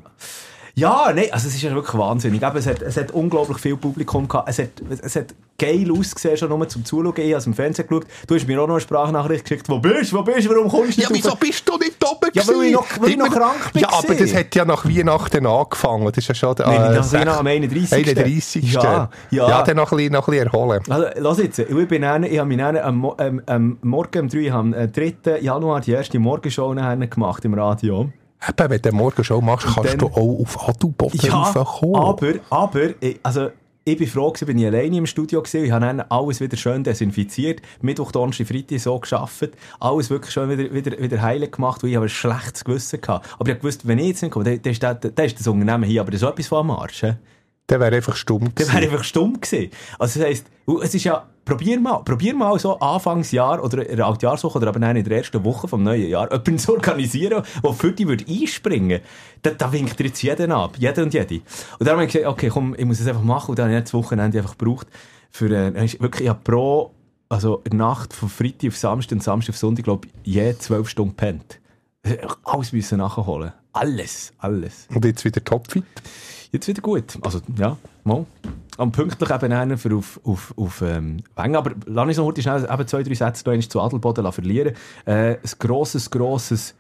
[0.79, 2.41] Ja, nein, also es ist ja wirklich wahnsinnig.
[2.43, 4.49] Eben, es, hat, es hat unglaublich viel Publikum gehabt.
[4.49, 4.69] Es hat,
[5.03, 7.15] es hat geil ausgesehen, schon nur zum Zuschauen.
[7.17, 8.07] Ich habe es im Fernsehen geschaut.
[8.29, 9.69] Du hast mir auch noch eine Sprachnachricht geschickt.
[9.69, 10.19] Wo bist du?
[10.19, 10.51] Wo bist du?
[10.55, 13.17] Warum kommst du Ja, wieso bist du nicht oben Ja, weil ich noch- weil ich
[13.17, 16.07] noch krank bin Ja, aber das hat ja nach Weihnachten angefangen.
[16.07, 17.93] Das ist ja schon der Nein, äh, nach sech- Weihnachten am 31.
[18.09, 18.73] 31.
[18.73, 19.49] Ja, ja.
[19.49, 20.81] ja dann noch ein bisschen, noch ein bisschen erholen.
[20.89, 24.29] Also, lass jetzt, ich, bin dann, ich habe mich dann am, ähm, am Morgen um
[24.29, 25.39] 3, ich habe am 3.
[25.41, 28.11] Januar die erste Morgenshow gemacht im Radio.
[28.47, 31.97] Eben, wenn du morgen schon machst, kannst dann- du auch auf Adelboden Ja, raufkommen.
[31.97, 33.49] aber, aber, ich- also,
[33.85, 35.65] ich bin froh gewesen, bin ich alleine im Studio gewesen.
[35.65, 37.63] Ich habe dann alles wieder schön desinfiziert.
[37.81, 39.51] Mittwoch, Donnerstag, Freitag so geschafft.
[39.81, 43.13] Alles wirklich schön wieder, wieder, wieder heilig gemacht, weil ich aber ein schlechtes Gewissen hatte.
[43.39, 45.41] Aber ich habe gewusst, wenn ich jetzt nicht komme, dann, dann, ist, das, dann ist
[45.41, 47.03] das Unternehmen hier aber so etwas von am Arsch.
[47.69, 48.73] Der wäre einfach stumm Der gewesen.
[48.75, 49.71] wäre einfach stumm gewesen.
[49.99, 50.47] Also das heisst,
[50.83, 54.79] es ist ja, probier mal, probier mal so Anfangsjahr oder in der Altjahrswoche oder aber
[54.79, 58.25] nein, in der ersten Woche vom neuen Jahr jemanden zu organisieren, der für dich würde
[58.29, 59.03] einspringen würde.
[59.43, 61.37] Da, da winkt dir jetzt jeden ab, jeder und jede.
[61.79, 63.79] Und dann habe ich gesagt, okay, komm, ich muss es einfach machen und dann habe
[63.79, 64.87] ich das Wochenende einfach gebraucht
[65.31, 66.93] für, äh, wirklich, ich habe pro,
[67.29, 70.89] also der Nacht von Freitag auf Samstag und Samstag auf Sonntag, glaube ich, je zwölf
[70.89, 71.61] Stunden pennt.
[72.45, 73.53] Alles müssen nachholen.
[73.73, 74.89] Alles, alles.
[74.95, 75.85] Und jetzt wieder topfit.
[76.51, 77.19] Jetzt wieder gut.
[77.23, 78.25] Also, ja, mal.
[78.77, 81.57] Am pünktlich eben einen für auf, auf, auf ähm, Wengen.
[81.57, 84.75] Aber lass uns noch schnell eben zwei, drei Sätze noch zu Adelboden verlieren.
[85.05, 86.75] Äh, ein grosses, grosses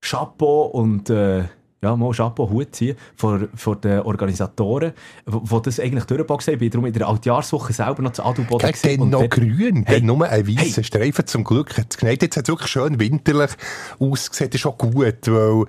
[0.00, 1.44] Chapeau und äh,
[1.82, 4.92] ja, mal Chapeau, Hut ziehen vor, vor den Organisatoren,
[5.26, 6.54] die das eigentlich durchgeboxt haben.
[6.54, 9.84] Ich bin darum in der Altjahrswoche selber noch zu Adelboden gewesen dann und noch grün,
[9.86, 10.00] Hey.
[10.00, 10.84] nur ein weißer Hey.
[10.84, 12.22] Streifen zum Glück hat es geneigt.
[12.22, 13.50] Jetzt hat es wirklich schön winterlich
[13.98, 14.50] ausgesehen.
[14.50, 15.64] Das ist auch gut, weil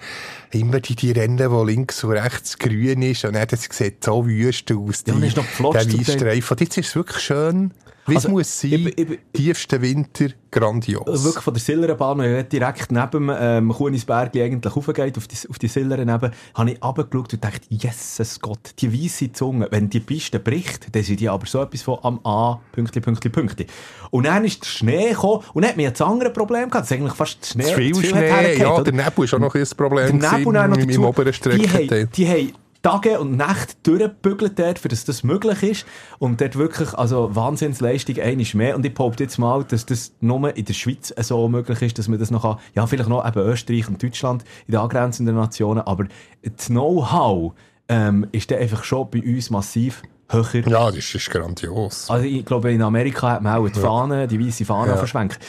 [0.52, 4.26] immer die, die Rennen, wo links und rechts grün ist, und dann, das sieht so
[4.28, 5.04] wüst aus.
[5.08, 6.52] Ja, die- ist noch Der.
[6.52, 7.72] Und jetzt ist es wirklich schön,
[8.06, 8.72] wie Also, es muss sein.
[8.74, 11.08] ich- ich- Tiefster Winter, grandios.
[11.08, 15.28] Also wirklich von der Sillerenbahn, wenn ich direkt neben dem ähm, Kunisberg eigentlich raufgeht, auf
[15.28, 19.68] die, auf die Silleren neben, habe ich runtergeschaut und dachte, Jesus Gott, die weisse Zunge,
[19.72, 23.30] wenn die Piste bricht, dann sind die aber so etwas von am A, Pünktli, Pünktli,
[23.30, 23.68] Pünktli.
[24.12, 26.92] Und dann ist der Schnee gekommen und dann hat mir ein anderes Problem gehabt, das
[26.92, 30.20] ist eigentlich fast Schnee, zu viel Schnee, ja, der Nebel ist auch noch ein Problem
[30.20, 31.00] Der Nebel noch gewesen, im, dazu.
[31.00, 32.02] im oberen die, Streckenteil.
[32.02, 35.86] haben, die haben Tage und Nächte durchgebügelt dort, für dass das möglich ist.
[36.20, 38.76] Und dort wirklich, also Wahnsinnsleistung, einiges mehr.
[38.76, 42.08] Und ich behaupte jetzt mal, dass das nur in der Schweiz so möglich ist, dass
[42.10, 42.58] man das noch kann.
[42.76, 45.82] Ja, vielleicht noch eben Österreich und Deutschland in den angrenzenden Nationen.
[45.82, 46.06] Aber
[46.44, 47.54] das Know-how
[47.88, 50.68] ähm, ist dann einfach schon bei uns massiv höher.
[50.68, 52.10] Ja, das ist grandios.
[52.10, 54.98] Also ich glaube, in Amerika hat man auch die Fahne, die weiße Fahne Ja.
[54.98, 55.40] verschwenkt.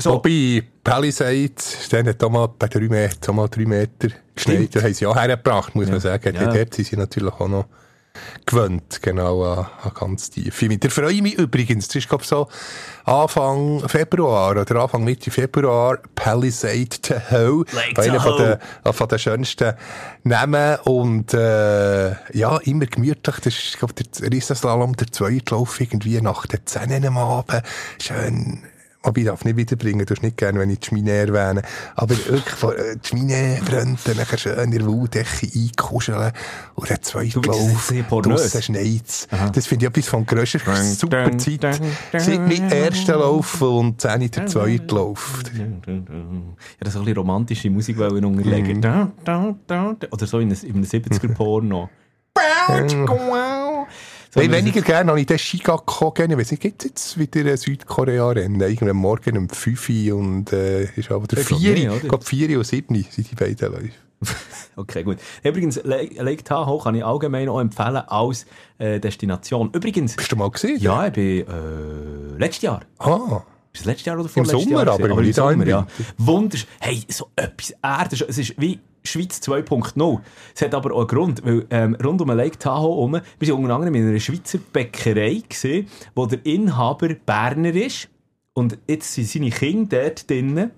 [0.00, 1.54] So, Wobei, Palisade,
[1.90, 4.74] dann hat auch mal bei drei Meter, mal drei Meter geschneit.
[4.74, 6.36] Da haben sie auch hergebracht, muss man sagen.
[6.36, 6.52] Ja.
[6.52, 7.66] Dort sind sie natürlich auch noch
[8.46, 10.90] gewöhnt, genau, an, an ganz tiefe Winter.
[10.90, 12.48] freue ich mich übrigens, das ist, glaube so
[13.04, 17.64] Anfang Februar oder Anfang Mitte Februar, Palisade Tahoe.
[17.72, 19.74] Lake Einer von den, von den schönsten
[20.24, 23.36] Namen und, äh, ja, immer gemütlich.
[23.36, 27.62] Das ist, glaube der Riesenslalom, der zweite Lauf irgendwie nach den Zähnen am Abend.
[28.00, 28.62] Schön,
[29.04, 31.62] Wobei, ich darf nicht wiederbringen, du hast nicht gerne, wenn ich die Schmine erwähne.
[31.94, 36.32] Aber wirklich, von, äh, die Schmine brennt, dann nachher schön in der Wauldecke einkuscheln
[36.74, 37.14] und das ist
[37.46, 39.28] Lauf, draussen schneit's.
[39.54, 41.80] Das finde ich etwas von grösser super Zeit.
[42.12, 45.42] Seit mein erster Lauf und 10 der zweite Lauf.
[45.56, 45.64] Ja,
[46.80, 48.80] das so ein bisschen romantische Musik unterlegen.
[48.82, 49.12] Da.
[50.10, 51.88] Oder so in einem 70er-Porno.
[54.34, 56.40] Nein, weniger gerne habe ich den Shigakko gerne.
[56.40, 58.60] Ich gibt es jetzt wieder ein Südkorea-Rennen?
[58.60, 61.92] Irgendwann morgen um 5 Uhr und äh, ist aber der Ich glaub 4 nicht, Uhr.
[61.94, 62.02] oder?
[62.02, 63.90] Ich glaube 4 und 7 Uhr sind die beiden Läufe.
[64.76, 65.18] Okay, gut.
[65.42, 68.46] Übrigens, Lake Tahoe kann ich allgemein auch empfehlen als
[68.78, 69.70] äh, Destination.
[69.72, 70.78] Übrigens, Bist du mal gesehen?
[70.80, 72.82] ja, ich bin äh, letztes Jahr.
[72.98, 74.94] Ah, Ist das letztes Jahr oder Im vorletztes Sommer Jahr?
[74.94, 75.40] aber, gewesen?
[75.40, 75.86] aber im auch im Sommer, ja.
[76.18, 76.68] Wunderschön.
[76.80, 78.24] Hey, so etwas Erde.
[78.28, 80.20] Es ist wie Schweiz 2.0.
[80.54, 83.48] Es hat aber auch einen Grund, weil ähm, rund um den Lake Tahoe herum, wir
[83.48, 88.08] waren unter anderem in einer Schweizer Bäckerei gesehen, wo der Inhaber Berner ist.
[88.54, 90.72] Und jetzt sind seine Kinder dort drinnen.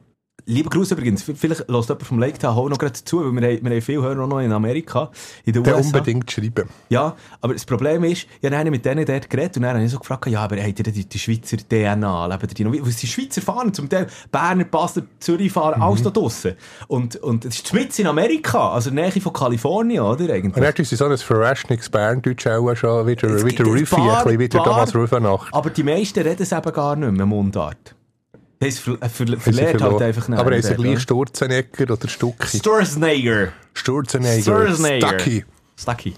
[0.46, 3.64] Lieber Gruß übrigens, vielleicht lässt jemand vom Lake Tahoe noch gerade zu, weil wir, haben-
[3.64, 5.10] wir haben viele Hörer auch noch in Amerika,
[5.44, 5.86] in den der USA.
[5.98, 6.68] unbedingt schreiben.
[6.88, 9.90] Ja, aber das Problem ist, ich habe mit denen dort geredet und dann habe ich
[9.90, 12.72] so gefragt, ja, aber habt ihr die, die Schweizer DNA, leben die noch?
[12.72, 15.82] Wie- Weil die Schweizer fahren zum Teil, Berner, Basler, Zürich fahren, Mhm.
[15.84, 16.54] alles da draussen.
[16.88, 20.24] Und, und es ist mitten in Amerika, also in der Nähe von Kalifornien, oder?
[20.24, 20.54] Und Eigentlich.
[20.54, 24.62] dann hat uns so ein Verraschnigs Berndeutsch auch schon wieder, wieder gibt ein bisschen wieder
[24.62, 25.52] Thomas Rufenacht.
[25.52, 27.94] Aber die meisten reden es eben gar nicht mehr, Mundart.
[28.60, 30.38] Das ver ver verliert halt einfach nicht.
[30.38, 32.58] Aber haben sie gleich Sturzenegger oder Stucki?
[32.58, 33.48] Sturzenegger.
[33.72, 34.42] Sturzenegger.
[34.42, 35.18] Sturzenegger.
[35.18, 35.44] Stucky.
[35.76, 36.14] Stucky.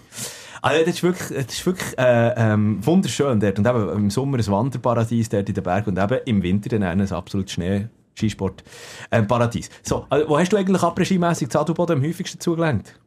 [0.61, 3.59] Also, das ist wirklich, das ist wirklich äh, ähm, wunderschön dort.
[3.59, 6.83] Und eben im Sommer ein Wanderparadies dort in den Bergen und eben im Winter dann
[6.83, 7.89] ein absolut Schnee.
[8.17, 8.63] Skisport,
[9.11, 9.71] äh, Paradies.
[9.83, 12.99] So, also, wo hast du eigentlich après-ski-mässig Zadelboden am häufigsten zugelenkt?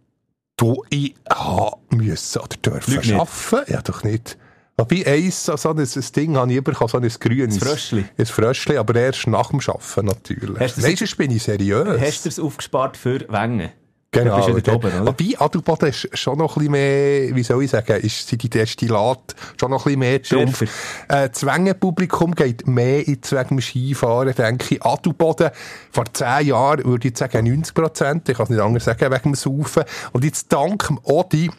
[0.58, 3.14] Du, ich ha müssen oder nicht.
[3.14, 3.72] arbeiten?
[3.72, 4.38] Ja, doch nicht.
[4.78, 7.56] Wobei, eins, so ein, ein Ding habe ich bekommen, so ein grünes.
[7.56, 8.06] Ein Fröschli.
[8.18, 10.60] Ein Fröschli, aber erst nach dem Arbeiten natürlich.
[10.60, 12.02] Hast du das- Meistens bin ich seriös.
[12.02, 13.72] Hast du es aufgespart für Wengen?
[14.12, 14.38] Genau.
[14.38, 15.08] Bist du wieder der- oben, oder?
[15.08, 18.50] Wobei, Adelboden ist schon noch ein bisschen mehr, wie soll ich sagen, ist, sind die
[18.50, 20.62] Destillate schon noch ein bisschen mehr drauf.
[21.10, 24.84] Äh, das Wengenpublikum geht mehr ins wegen dem Skifahren, denke ich.
[24.86, 25.50] Adelboden,
[25.92, 29.24] vor zehn Jahren würde ich sagen 90 Prozent, ich kann es nicht anders sagen, wegen
[29.24, 29.84] dem Saufen.
[30.14, 31.52] Und jetzt dank dem Odi,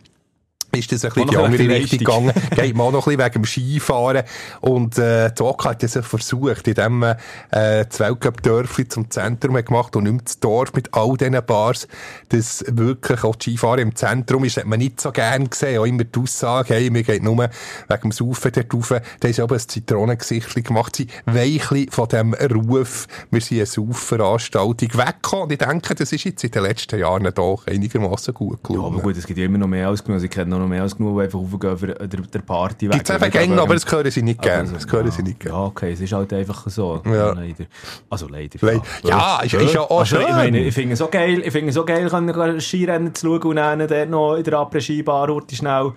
[0.78, 2.32] ist das ein bisschen in die andere Richtung gegangen.
[2.54, 4.22] Geht auch noch ein bisschen wegen dem Skifahren.
[4.60, 7.16] Und, äh, OK hat ja versucht, indem man,
[7.50, 11.88] äh, das Weltcup-Dörfli zum Zentrum gemacht und nicht mehr das Dorf mit all diesen Bars,
[12.28, 15.78] das wirklich auch Skifahren im Zentrum ist, hat man nicht so gern gesehen.
[15.78, 19.00] Auch immer die Aussage, hey, wir gehen nur wegen dem Saufen dort rauf.
[19.20, 20.96] Da ist aber ein Zitronengesichtchen gemacht.
[20.96, 25.44] Sie weichli von dem Ruf, wir sind eine Saufveranstaltung weggekommen.
[25.44, 28.94] Und ich denke, das ist jetzt in den letzten Jahren doch einigermaßen gut Ja, gelungen.
[28.94, 30.10] aber gut, es gibt ja immer noch mehr genug.
[30.10, 32.88] Also ich kenne noch mehr als genug, die einfach raufgehen für der, der Party.
[32.88, 34.48] Wegen- eben wegen- Gänge, aber wegen- das hören sie nicht.
[34.48, 35.44] Also, Das hören ja, sie nicht.
[35.44, 37.00] Ja, okay, es ist halt einfach so.
[37.05, 37.33] Ja.
[37.33, 37.64] Leider.
[38.11, 38.59] Also leider.
[38.61, 40.35] Le- Ja, ist- ist ja auch also, Ich schön.
[40.37, 43.42] meine, ich finde es so geil, ich finde es so geil, kann Skirennen zu schauen
[43.50, 45.92] und dann dort noch in der Après-Ski-Bar schnell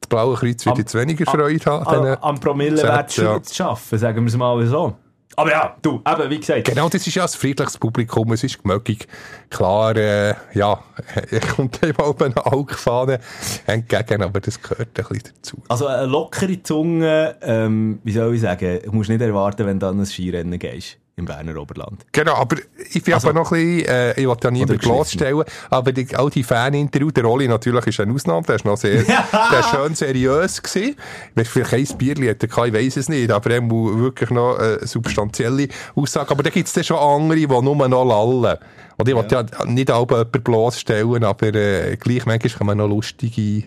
[0.00, 2.16] Das Blaue Kreuz wird Am- jetzt weniger Freude haben.
[2.20, 3.42] am, Promillewert ja.
[3.42, 4.94] zu arbeiten, sagen wir es mal so.
[5.36, 6.64] Aber ja, du, eben, wie gesagt.
[6.64, 9.06] Genau, das ist ja ein friedliches Publikum, es ist gemögig.
[9.50, 10.82] Klar, äh, ja,
[11.30, 13.18] er kommt eben auch eine Alkfahne
[13.66, 15.56] entgegen, aber das gehört ein bisschen dazu.
[15.68, 19.86] Also eine lockere Zunge, ähm, wie soll ich sagen, du musst nicht erwarten, wenn du
[19.86, 22.04] an ein Skirennen gehst im Berner Oberland.
[22.12, 22.56] Genau, aber
[22.92, 24.96] ich bin Also- aber noch ein bisschen, äh, ich will ja niemand geschliffen.
[24.96, 28.76] bloßstellen, aber die, all die Faninterviews, der Oli natürlich ist eine Ausnahme, der ist noch
[28.76, 29.02] sehr,
[29.52, 30.96] der ist schön seriös gewesen.
[31.34, 34.84] Wenn vielleicht ein Bierli hätte, ich weiss es nicht, aber er muss wirklich noch äh,
[34.86, 36.30] substanzielle Aussage.
[36.30, 38.58] Aber da gibt es dann schon andere, die nur noch lallen.
[38.96, 42.88] Und ich will ja, nicht alle jemanden bloßstellen, aber äh, gleich manchmal kann man noch
[42.88, 43.64] lustige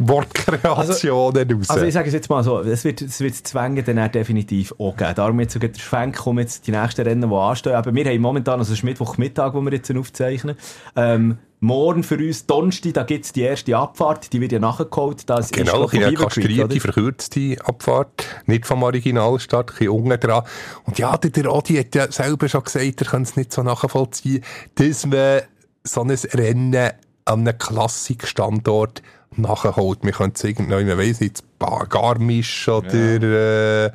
[0.00, 1.70] Wortkreationen raus.
[1.70, 4.72] Also ich sage es jetzt mal so, es wird, es wird Zwänge dann auch definitiv
[4.78, 5.14] auch geben.
[5.16, 7.74] Darum jetzt sogar der Schwenk kommen jetzt die nächsten Rennen, die anstehen.
[7.74, 10.56] Aber wir haben momentan, also es ist Mittwochmittag, wo wir jetzt aufzeichnen,
[10.94, 15.28] ähm, morgen für uns Donnerstag, da gibt es die erste Abfahrt, die wird ja nachgeholt.
[15.28, 18.24] Das Genau, ist eine kastrierte, verkürzte Abfahrt.
[18.46, 20.44] Nicht vom Originalstart, ein bisschen unten dran.
[20.84, 23.64] Und ja, der, der Adi hat ja selber schon gesagt, er kann es nicht so
[23.64, 24.44] nachvollziehen,
[24.76, 25.40] dass man
[25.82, 26.92] so ein Rennen
[27.24, 29.02] an einem Klassikstandort
[29.38, 30.00] nachholt.
[30.02, 33.86] Wir können es irgendwie, man weiss nicht, Garmisch oder, äh,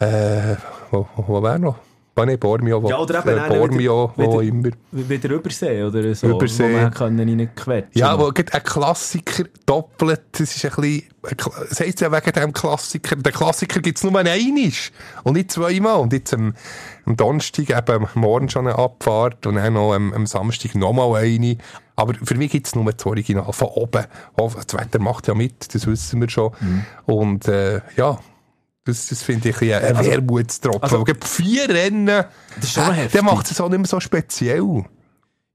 [0.00, 0.56] äh,
[0.90, 1.76] wo, wo wäre noch?
[2.16, 4.68] Ah, nee, Bormio, wo, Ja, oder eben äh, Bormio, wieder- wo wieder- immer.
[4.92, 6.64] Wieder Übersee oder so, Übersee.
[6.64, 7.92] wo man können reinquetschen.
[7.94, 11.02] Ja, gerade ein Klassiker doppelt, das ist ein bisschen,
[11.70, 14.90] es heisst ja wegen dem Klassiker, der Klassiker gibt's nur einmal
[15.24, 15.98] und nicht zweimal.
[16.00, 16.52] Und jetzt am,
[17.06, 21.56] am Donnerstag eben morgen schon eine Abfahrt und dann noch am, am Samstag nochmal eine.
[22.00, 24.04] Aber für mich gibt's nur das Original von oben.
[24.38, 26.52] Oh, Das Wetter macht ja mit, das wissen wir schon.
[27.06, 28.18] Und äh, ja,
[28.84, 30.82] das, das finde ich ein, ein Wermutstropfen.
[30.82, 32.26] also- Also, vier Rennen, Das
[32.64, 33.12] ist schon äh, heftig.
[33.12, 34.84] der macht es auch nicht mehr so speziell.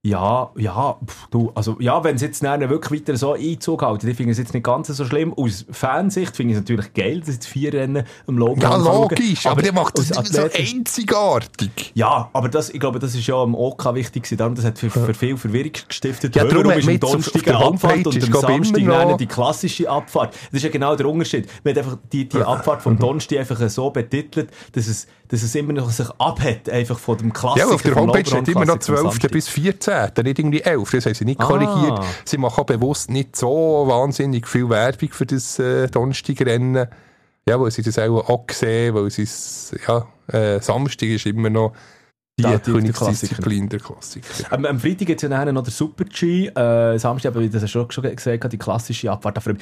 [0.06, 4.08] Ja, ja, pff, du, also, ja, wenn es jetzt nachher wirklich weiter so Einzug halten,
[4.08, 5.34] ich finde es jetzt nicht ganz so schlimm.
[5.34, 9.48] Aus Fansicht finde ich es natürlich geil, dass jetzt vier Rennen im Logo Ja, logisch,
[9.48, 11.91] aber, der macht das so einzigartig.
[11.96, 14.38] Ja, aber das, ich glaube, das ist ja am OK wichtig gewesen.
[14.38, 16.36] Darum, das hat für, für viel Verwirrung gestiftet.
[16.36, 20.36] Ja, darum ist am Donnerstag eine Abfahrt und am Samstag die klassische Abfahrt.
[20.36, 21.48] Das ist ja genau der Unterschied.
[21.63, 25.56] Man hat einfach die, die Abfahrt vom Donnerstag einfach so betitelt, dass es, dass es
[25.56, 27.70] immer noch sich abhat, einfach von dem Klassiker.
[27.70, 29.02] Ja, auf der Homepage steht immer noch Klassiker am 12.
[29.02, 29.32] Samstag.
[29.32, 29.94] bis 14.
[30.23, 30.91] Nicht irgendwie 11.
[30.91, 31.45] Das haben sie nicht Ah.
[31.45, 31.99] korrigiert.
[32.25, 36.88] Sie machen auch bewusst nicht so wahnsinnig viel Werbung für das äh, Donnerstagrennen.
[37.47, 41.49] Ja, weil sie das auch, auch sehen, weil sie es, ja, äh, Samstag ist immer
[41.51, 41.73] noch
[42.38, 44.27] die Da, die- Königsdisziplin der Klassiker.
[44.51, 46.47] Am, am Freitag gibt es ja noch der Super-G.
[46.47, 49.38] Äh, Samstag, aber wie das schon, schon gesagt die klassische Abfahrt.
[49.38, 49.55] Dafür-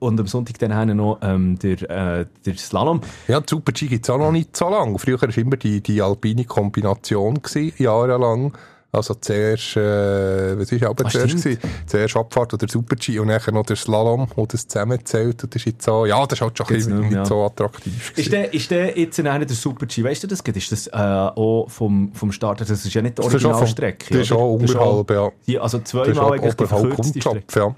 [0.00, 1.80] Und am Sonntag dann noch ähm, der,
[2.20, 3.00] äh, der Slalom.
[3.28, 4.98] Ja, die Super-G gibt es auch noch nicht so lange.
[4.98, 8.52] Früher war immer die, die alpine Kombination, gewesen, jahrelang.
[8.90, 11.36] Also zuerst, äh, was war aber Ah, zuerst?
[11.36, 11.60] gewesen?
[11.86, 15.44] Zuerst Abfahrt oder Super-G und dann noch der Slalom, wo das zusammenzählt.
[15.44, 17.24] Und das ist jetzt so, ja, das ist halt schon ein bisschen nicht ja.
[17.26, 17.94] so attraktiv.
[18.10, 18.30] Ist gewesen.
[18.30, 20.02] der, ist der jetzt nachher der Super-G?
[20.04, 20.42] Weißt du das?
[20.42, 20.58] gerade?
[20.58, 22.62] Ist das äh, auch vom, vom Start?
[22.62, 24.14] Das ist ja nicht die ist Originalstrecke.
[24.14, 25.30] Das ist auch ist unterhalb, ja.
[25.46, 27.74] Die, also Das ist zweimal auch eigentlich die verkürzte Strecke, ja.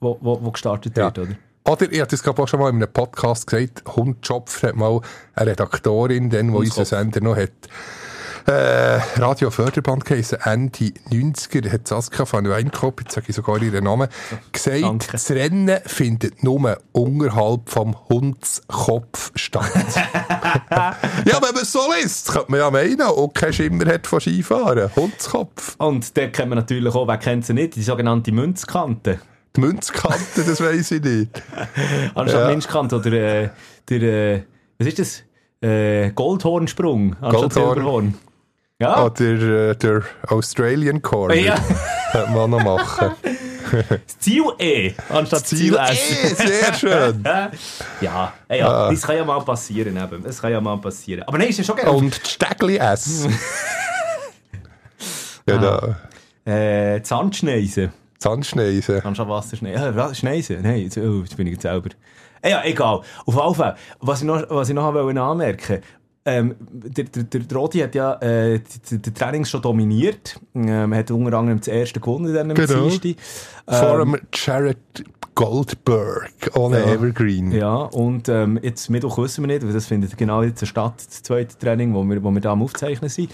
[0.00, 1.04] wo, wo, wo gestartet Ja.
[1.04, 1.32] wird, oder?
[1.68, 5.02] Oder, ich habe das glaube auch schon mal in einem Podcast gesagt, Hundschopf hat mal
[5.34, 6.88] eine Redaktorin, dann, wo unser Hundskopf.
[6.88, 7.50] Sender noch hat,
[8.48, 13.84] äh, Radio Förderband geheißen, Ende 90er, hat Saskia van Weinkop, jetzt sage ich sogar ihren
[13.84, 14.08] Namen,
[14.52, 15.06] gesagt, Danke.
[15.12, 19.70] das Rennen findet nur unterhalb vom Hundskopf statt.
[20.70, 20.94] ja,
[21.40, 24.90] wenn man es so liest, könnte man ja meinen, auch kein Schimmer hat von Skifahren.
[24.96, 25.76] Hundskopf.
[25.78, 29.20] Und dort kennen wir natürlich auch, wer kennt sie nicht, die sogenannte Münzkante.
[29.56, 31.42] Die Münzkante, das weiss ich nicht.
[32.14, 32.48] Anstatt Ja.
[32.50, 33.48] Münzkante oder äh,
[33.88, 34.42] der, äh,
[34.78, 35.22] was ist das?
[35.60, 37.74] Äh, Goldhornsprung anstatt Goldhorn.
[37.74, 38.14] Silberhorn.
[38.80, 41.34] Ja, Oder äh, der Australian Corner.
[41.34, 41.56] Ja.
[42.12, 43.10] Könnte man noch machen.
[44.06, 46.36] das Ziel E anstatt Ziel Ziel, E, S.
[46.38, 47.24] sehr schön.
[48.00, 48.88] ja, äh, ja Ah.
[48.90, 49.96] das kann ja mal passieren.
[49.96, 50.22] Eben.
[50.22, 51.24] Das kann ja mal passieren.
[51.24, 51.90] Aber nein, ist ja schon gerne.
[51.90, 53.26] Und Stegli S.
[55.46, 55.96] ja, da.
[56.50, 57.90] Äh, Zandschneise.
[58.20, 59.00] Sandschneisen.
[59.02, 59.96] Kannst du Wasser schneisen?
[59.96, 60.62] Ja, Schneisen?
[60.62, 61.90] Nein, jetzt, oh, jetzt bin ich jetzt selber.
[62.44, 63.00] Ja, egal.
[63.26, 65.82] Auf jeden Fall, was ich noch, was ich noch wollte anmerken
[66.28, 68.60] ähm, der, der, der, Rodi hat ja äh,
[68.90, 70.38] die, die Trainings schon dominiert.
[70.54, 72.88] Ähm, hat unter anderem das erste gewonnen in diesem Genau.
[73.66, 74.78] Vor Ähm, Jared
[75.34, 76.92] Goldberg ohne Ja.
[76.92, 77.52] Evergreen.
[77.52, 81.22] Ja, und ähm, jetzt Mittwoch wissen wir nicht, weil das findet genau jetzt statt, das
[81.22, 83.30] zweite Training, wo wir, wo wir da am Aufzeichnen sind.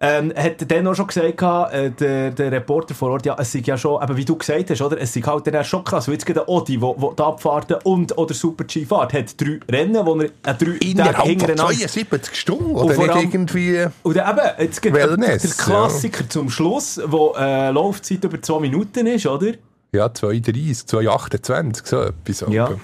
[0.00, 3.60] Ähm, hat dann auch schon gesagt, äh, der, der Reporter vor Ort, ja, es sei
[3.64, 5.00] ja schon, eben wie du gesagt hast, oder?
[5.00, 8.16] Es sei halt dann schon krass, weil jetzt der Odi, wo, wo die Abfahrten und
[8.18, 11.72] oder Super-G fährt, hat drei Rennen, wo er äh, drei Innerhalb von hintereinander...
[11.72, 12.64] 72 Stunden.
[12.72, 13.86] Und Oder nicht allem- irgendwie...
[14.02, 19.06] Und eben, jetzt gibt Wellness, der Klassiker zum Schluss, wo äh, Laufzeit über zwei Minuten
[19.06, 19.52] ist, oder?
[19.92, 22.44] Ja, 2,30, 2,28, so etwas.
[22.50, 22.64] Ja.
[22.64, 22.78] aber-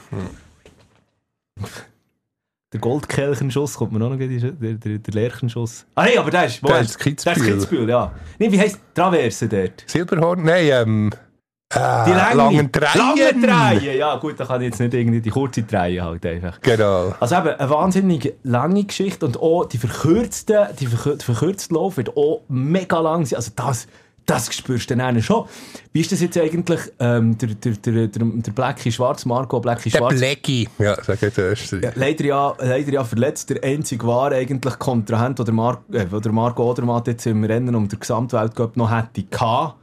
[2.73, 5.87] Der Goldkelchenschuss kommt mir auch noch der, der, der Lerchenschuss.
[5.97, 6.63] Ah nein, aber der ist...
[6.63, 7.35] wo Der ist- ist Kitzbühel.
[7.35, 8.13] Der ist Kitzbühel, ja.
[8.39, 9.85] Nee, wie heisst Traverse dort?
[9.87, 10.45] Silberhorn?
[10.45, 11.11] Nein, ähm...
[11.73, 12.35] Äh, Die lange.
[12.35, 12.99] Langen Dreien.
[12.99, 16.61] Lange Dreien, ja gut, da kann ich jetzt nicht irgendwie die kurze Dreie halt einfach.
[16.61, 17.15] Genau.
[17.21, 22.43] Also eben, eine wahnsinnig lange Geschichte und auch die verkürzte, die verkürzte Lauf wird auch
[22.49, 23.37] mega lang sein.
[23.37, 23.87] Also das,
[24.27, 25.47] das spürst du dann schon.
[25.93, 29.91] Wie ist das jetzt eigentlich, ähm, der, der, der, der, der Blackie Schwarz, Marco Blackie
[29.91, 30.19] Der Schwarz?
[30.19, 30.69] Blackie.
[30.79, 31.73] Ja, sag ich zuerst.
[31.73, 33.51] Ja, leider, ja, leider ja verletzt.
[33.51, 37.75] Der einzige war eigentlich Kontrahent, den der, Mar äh, der Marco Odermatt jetzt im Rennen
[37.75, 39.77] um den Gesamtweltcup noch hätte gehabt.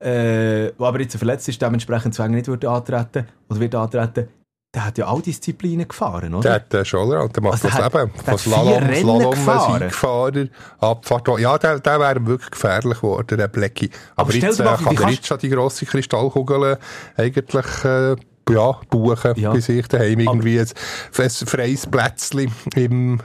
[0.00, 4.28] Äh, aber jetzt verletzt ist, dementsprechend zwingend nicht würde antreten oder wird antreten.
[4.74, 6.60] Der hat ja all Disziplinen gefahren, oder?
[6.60, 8.12] Der hat Scholler und der macht Also das der hat- eben.
[8.14, 9.32] der Von Slalom, Slalom.
[9.32, 10.46] Siegfahrer,
[10.80, 11.28] Abfahrt.
[11.40, 13.90] Ja, der, der wäre wirklich gefährlich geworden, der Blackie.
[14.14, 16.76] Aber, Aber jetzt äh, mal kann er jetzt schon die grosse Kristallkugel
[17.16, 18.16] eigentlich äh,
[18.50, 19.52] ja, buchen Ja.
[19.52, 20.20] bei sich daheim.
[20.20, 20.68] Irgendwie ein,
[21.16, 23.20] ein freies Plätzchen im...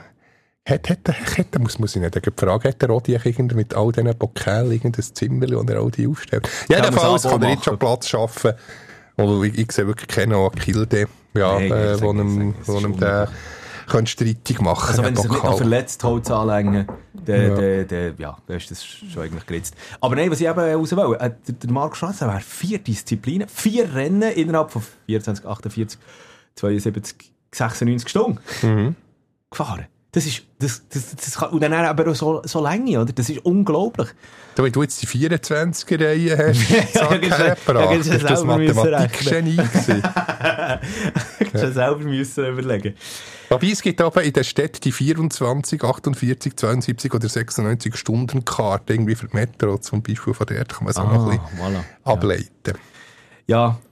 [0.66, 4.18] Hat, hat, hat, muss, muss ich nicht fragen, hat der Rodi irgendwie mit all diesen
[4.18, 6.50] Pokalen irgendein Zimmer, wo er all die aufstellt?
[6.70, 7.78] Jedenfalls kann er jetzt schon.
[7.78, 8.54] Platz schaffen.
[9.18, 13.30] Und ich, ich sehe wirklich keinen Akilde, ja, Nein, äh, wo das wo ihm der
[13.88, 15.58] könnte streitig machen Also wenn sich nicht noch Pokal.
[15.58, 16.88] verletzt Holz anlängen,
[17.26, 17.56] dann, Ja.
[17.56, 19.76] dann, dann, ja, dann ist das schon eigentlich geritzt.
[20.00, 23.94] Aber nein, was ich eben raus will, äh, der, Marc Schwarz wäre vier Disziplinen, vier
[23.94, 26.00] Rennen innerhalb von 24, 48,
[26.56, 28.96] 72, 96 Stunden Mhm.
[29.52, 29.86] gefahren.
[30.14, 33.12] Das ist, das, das, das kann, und dann aber auch so, so lange, oder?
[33.12, 34.10] Das ist unglaublich.
[34.56, 38.06] Wenn du jetzt die 24er-Reihe hast, du- hergebracht.
[38.06, 40.04] du Ist das Mathematikgenie gewesen?
[41.54, 41.72] Ich ja.
[41.72, 42.96] selber müssen überlegen.
[43.50, 48.94] Wobei es gibt aber in der Stadt die 24, 48, 72 oder 96 Stunden Karte
[48.94, 50.34] irgendwie für die Metro zum Beispiel.
[50.34, 51.84] Von dort kann man es auch noch ein bisschen voilà.
[52.04, 52.50] ableiten.
[52.66, 52.74] Ja,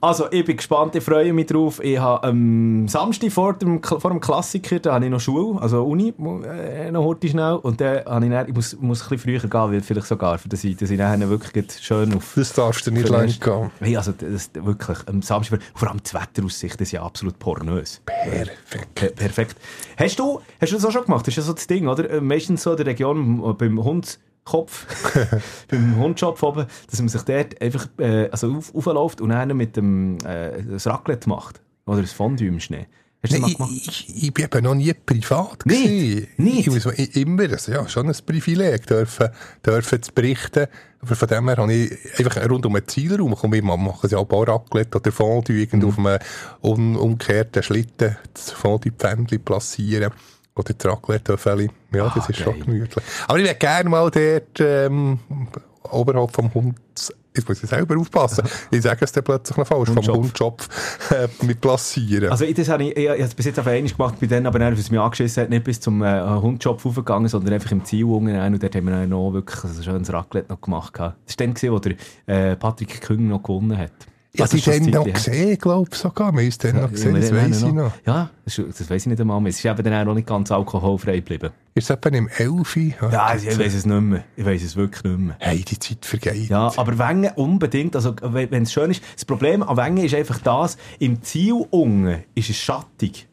[0.00, 1.78] also ich bin gespannt, ich freue mich drauf.
[1.84, 5.84] Ich habe am Samstag vor dem, vor dem Klassiker, da habe ich noch Schule, also
[5.84, 6.14] Uni,
[6.46, 7.54] äh, noch heute schnell.
[7.56, 10.38] Und dann habe ich, dann, ich muss, muss ein bisschen früher gehen, weil vielleicht sogar,
[10.38, 12.32] für dass ich, dass ich dann wirklich schön auf...
[12.34, 13.70] Das darfst du nicht den- gehen.
[13.80, 18.00] Hey, also das, wirklich, am Samstag, vor allem die Wetteraussicht, das ist ja absolut pornös.
[18.06, 18.94] Perfekt.
[18.94, 19.56] Per perfekt.
[19.98, 21.26] Hast du, hast du das auch schon gemacht?
[21.26, 22.08] Das ist ja so das Ding, oder?
[22.08, 23.78] Äh, Meistens so in der Region beim
[24.44, 24.86] Hundskopf,
[25.68, 29.76] beim Hundschopf oben, dass man sich dort einfach äh, also auf, aufläuft und dann mit
[29.76, 31.60] dem äh, das Raclette macht.
[31.86, 32.86] Oder ein Fondue im Schnee.
[33.22, 33.70] Hast du das mal gemacht?
[33.72, 36.38] ich, ich, bin eben noch nie privat Nicht?
[36.38, 36.66] Nicht?
[36.66, 39.28] Ich muss immer, das ist ja schon ein Privileg, dürfen,
[39.64, 40.66] dürfen zu berichten.
[41.00, 44.18] Aber von dem her habe ich einfach rund um den Zielraum, komm, ich mache ja
[44.18, 45.88] auch Raclette oder Fondue, irgend Mhm.
[45.88, 50.12] auf einem umgekehrten Schlitten das Fondue-Pfändchen platzieren.
[50.54, 51.70] Oder das Raclette-Töffeli.
[51.94, 52.62] Ja, das Ah, ist schon geil.
[52.64, 53.04] gemütlich.
[53.26, 55.18] Aber ich würde gerne mal dort, ähm,
[55.90, 56.76] oberhalb vom Hund,
[57.34, 60.68] jetzt muss ich selber aufpassen, ich sage es dann plötzlich noch falsch, vom Hundschopf.
[61.10, 62.30] Äh, mit platzieren.
[62.30, 64.26] Also ich, das habe ich, ich, ich habe es bis jetzt auf einmal gemacht, bei
[64.26, 67.70] denen, aber dann, was mich angeschissen hat, nicht bis zum äh, Hundschopf aufgegangen, sondern einfach
[67.72, 68.52] im Ziel unten rein.
[68.52, 70.92] und dort haben wir dann noch wirklich schon ein Raclette noch gemacht.
[70.94, 71.94] Das war dann, gewesen, wo der
[72.26, 73.92] äh, Patrick Küng noch gewonnen hat.
[74.34, 75.12] Ja, Also die schon dann ein noch her.
[75.12, 76.32] gesehen, glaube ich sogar.
[76.32, 77.92] Wir haben es dann noch gesehen, das weiss ich noch.
[78.06, 79.50] Ja, das, das weiss ich nicht einmal mehr.
[79.50, 81.50] Es ist eben dann auch noch nicht ganz alkoholfrei geblieben.
[81.74, 82.94] Ist es etwa im Elfi?
[83.10, 84.24] Ja, ich weiss es nicht mehr.
[84.36, 85.36] Ich weiss es wirklich nicht mehr.
[85.38, 86.48] Hey, die Zeit vergeht.
[86.48, 87.94] Ja, aber Wengen unbedingt.
[87.94, 89.02] Also, wenn es schön ist.
[89.14, 93.28] Das Problem an Wengen ist einfach das, im Ziel unten ist es schattig.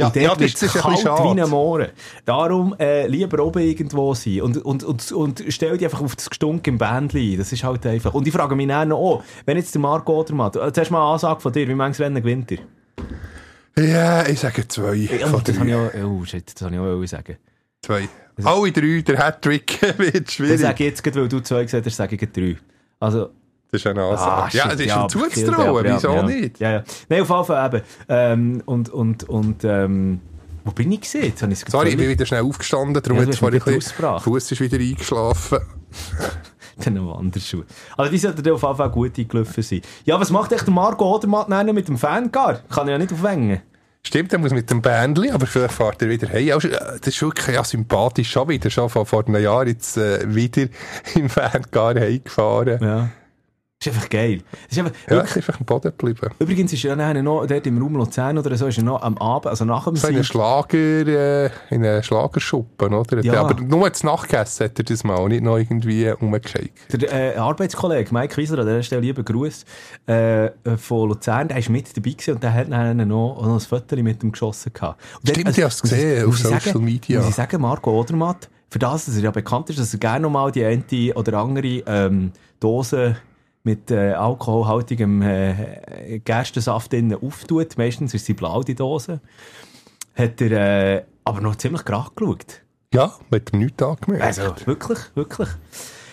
[0.00, 1.42] Ja, und dort ja, ist ein kalt bisschen wie schade.
[1.42, 1.88] ein Mohren.
[2.24, 4.42] Darum äh, lieber oben irgendwo sein.
[4.42, 7.38] Und, und, und, und stell dich einfach auf das Gestunk im Bändchen ein.
[7.38, 8.14] Das ist halt einfach.
[8.14, 11.02] Und ich frage mich dann noch, oh, wenn jetzt der Marco Odermatt, äh, zuerst mal
[11.02, 12.58] eine Ansage von dir, wie manches Rennen gewinnt er?
[13.78, 15.08] Ja, ich sage zwei.
[15.24, 15.60] Oh, von das drei.
[15.60, 17.36] habe ich auch, oh shit, das habe ich auch sagen.
[17.82, 18.08] Zwei.
[18.44, 20.60] Alle drei, der Hattrick wird schwierig.
[20.60, 22.56] sage ich jetzt, gerade, weil du zwei gesagt hast, sage ich drei.
[22.98, 23.30] Also,
[23.70, 24.30] Das ist eine Ansage.
[24.30, 26.22] Ah, ja, es ist ja, ihm zuzutrauen, ja, wieso ja.
[26.22, 26.58] nicht?
[26.58, 26.84] Ja, ja.
[27.08, 27.82] Nein, auf jeden Fall eben.
[28.08, 30.20] Ähm, und, und, und, ähm,
[30.64, 31.32] wo bin ich gesehen?
[31.68, 34.20] Sorry, ich bin wieder schnell aufgestanden, darum Ja, hat vorhin ein bisschen...
[34.20, 35.60] Fuß ist wieder eingeschlafen.
[36.84, 37.62] Dann Wanderschuh.
[37.96, 39.82] Also die sollten auf jeden Fall gut eingelaufen sein.
[40.04, 42.60] Ja, was macht echt der Marco Odermatt mit dem Fancar?
[42.70, 43.60] Kann er ja nicht aufwängen.
[44.02, 46.46] Stimmt, er muss mit dem Bändli, aber vielleicht fährt er wieder hey.
[46.46, 46.64] Das
[47.06, 50.68] ist wirklich ja, sympathisch, schon wieder, schon vor, vor einem Jahr jetzt äh, wieder
[51.14, 52.82] im Fangar heimgefahren.
[52.82, 53.10] Ja.
[53.82, 54.42] Das ist einfach geil.
[54.68, 56.28] Das ist einfach, ja wirklich, ist einfach am Boden geblieben.
[56.38, 59.16] übrigens ist er dann noch dort im Raum Luzern oder so, ist er noch am
[59.16, 63.24] Abend, also nach dem So in einem Sieg- Schlager, äh, in einem Schlagerschuppen, oder?
[63.24, 63.40] Ja.
[63.40, 67.00] Aber nur zu Nacht gegessen hat er das mal, nicht noch irgendwie umgeschickt.
[67.00, 69.64] Der äh, Arbeitskollege Mike Wiesler, an dieser Stelle lieber Gruß,
[70.08, 73.60] äh, von Luzern, der ist mit dabei gewesen und der hat dann noch, noch ein
[73.60, 75.00] Foto mit ihm geschossen gehabt.
[75.20, 77.20] Und dort- Stimmt, ich hab's muss gesehen auf Social Media.
[77.20, 80.20] Muss ich sagen, Marco Odermatt, für das, dass er ja bekannt ist, dass er gerne
[80.24, 83.16] nochmal die eine oder andere ähm, Dose
[83.62, 87.76] mit äh, alkoholhaltigem äh, Gerstensaft innen auftut.
[87.76, 89.20] Meistens ist sie blau, die Dose.
[90.14, 92.62] Hat er äh, aber noch ziemlich gerade geschaut.
[92.92, 94.24] Ja, mit dem nichts angemerkt.
[94.24, 95.48] Also, wirklich, wirklich.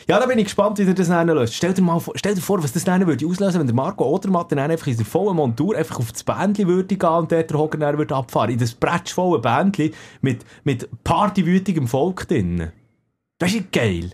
[0.10, 1.54] Ja, da bin ich gespannt, wie er das dann löst.
[1.54, 4.06] Stell dir mal vor, stell dir vor was das dann würde auslösen, wenn der Marco
[4.06, 7.50] Odermatt dann einfach in der vollen Montur einfach auf das Bändchen würde gehen und dort
[7.50, 8.52] der Hogan dann würde abfahren.
[8.52, 12.72] In das bretschvolle Bändchen mit, mit partywütigem Volk drin.
[13.38, 14.12] Das ist geil.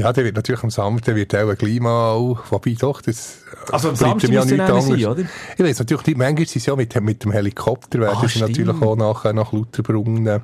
[0.00, 3.38] Ja, der wird natürlich am Samstag, wird auch gleich mal, wobei doch, das
[3.70, 5.06] Also am Samstag der nichts dann sein, anderes.
[5.06, 5.24] oder?
[5.58, 8.40] Ich weiß natürlich nicht, manchmal sind sie ja mit, mit dem Helikopter, werden Ah, sie
[8.40, 10.40] natürlich auch nach, nach Lauterbrunnen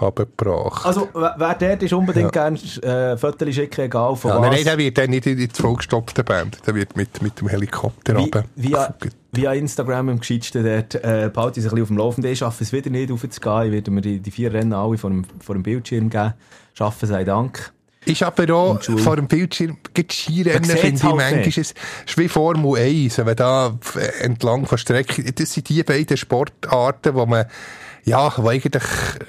[0.00, 0.86] abgebracht.
[0.86, 4.42] Also, wer dort ist, unbedingt gerne äh, Fotos schicken, egal von ja, was.
[4.42, 7.48] nein, nein, der wird dann nicht in die vollgestopfte Band, der wird mit, mit dem
[7.48, 8.44] Helikopter Wie, runter.
[8.54, 8.94] via,
[9.32, 12.32] via Instagram im Gescheitsten dort, äh, behalte ich sich ein bisschen auf dem Laufenden.
[12.32, 13.66] Ich schaffe es wieder nicht aufzugehen.
[13.66, 16.34] Ich werde mir die, die vier Rennen alle vor dem, vor dem Bildschirm geben.
[16.74, 17.72] Schaffen sei Dank.
[18.04, 18.46] Ist aber
[18.80, 18.98] Schule.
[18.98, 21.58] vor dem Bildschirm, Skirennen, finde ich, halt manchmal nicht.
[21.58, 21.74] ist
[22.06, 23.76] es ist wie Formel 1, wenn da
[24.20, 27.46] entlang von Strecke, das sind die beiden Sportarten, wo man,
[28.04, 28.84] ja, wo eigentlich,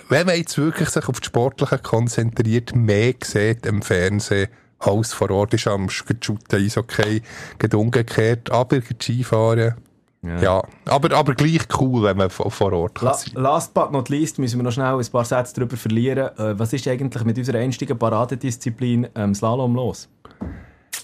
[0.10, 5.29] wenn man jetzt wirklich sich auf das Sportliche konzentriert, mehr sieht im Fernsehen als vor
[5.32, 7.21] Ort ist am Shooten, Eishockey,
[7.58, 9.75] geht umgekehrt, aber Skifahren,
[10.21, 13.34] ja, aber, aber gleich cool, wenn man vor vor Ort kann La sein.
[13.36, 16.29] last but not least müssen wir noch schnell ein paar Sätze darüber verlieren.
[16.38, 20.10] Äh, was ist eigentlich mit unserer einstigen Paradedisziplin ähm, Slalom los?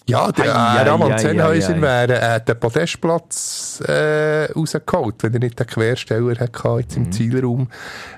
[0.07, 5.59] Ja, der Ei, äh, ei, Zenhäuser wäre äh, den Podestplatz äh, rausgeholt, wenn er nicht
[5.59, 7.05] den Quersteller hatte jetzt Mhm.
[7.05, 7.67] im Zielraum,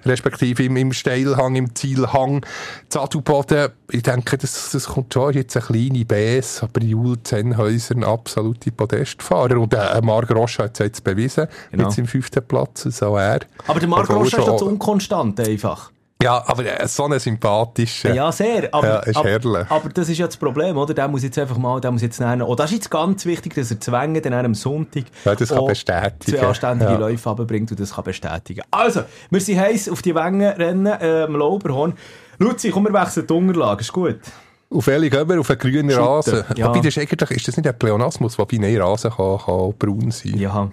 [0.05, 2.45] respektive im, im Steilhang, im Zielhang.
[2.89, 8.03] Zadelboden, ich denke, das, das kommt schon jetzt eine kleine Bäs, aber Jul Zenhäuser ein
[8.03, 11.85] absoluter Podestfahrer und äh, Marc Roche hat es jetzt bewiesen, Genau.
[11.85, 13.39] mit seinem fünften Platz, so er.
[13.65, 15.91] Aber der Obwohl Rocha ist doch unkonstant einfach.
[16.21, 18.13] Ja, aber äh, so ein sympathischer.
[18.13, 18.73] Ja, sehr.
[18.73, 19.69] Aber, Ja, ist aber, herrlich.
[19.69, 20.93] aber das ist ja das Problem, oder?
[20.93, 22.41] Der muss jetzt einfach mal, der muss jetzt nennen.
[22.41, 25.65] Oh, das ist jetzt ganz wichtig, dass er zwängen dann am Sonntag Ja, das kann
[25.65, 26.37] bestätigen.
[26.39, 26.97] zwei anständige Ja.
[26.97, 28.61] Läufe runterbringt und das kann bestätigen.
[28.71, 31.93] Also, wir sind heiß auf die Wengenrennen äh, am Lauberhorn.
[32.39, 34.17] Luzi, komm, wir wechseln die Unterlage, ist gut.
[34.69, 35.39] Auf welche gehen wir?
[35.39, 36.43] Auf einen grünen Rasen?
[36.55, 36.67] ja.
[36.67, 40.11] Wobei, das ist, eigentlich, ist das nicht ein Pleonasmus, wobei nein, Rasen kann, kann braun
[40.11, 40.69] sein, Ja.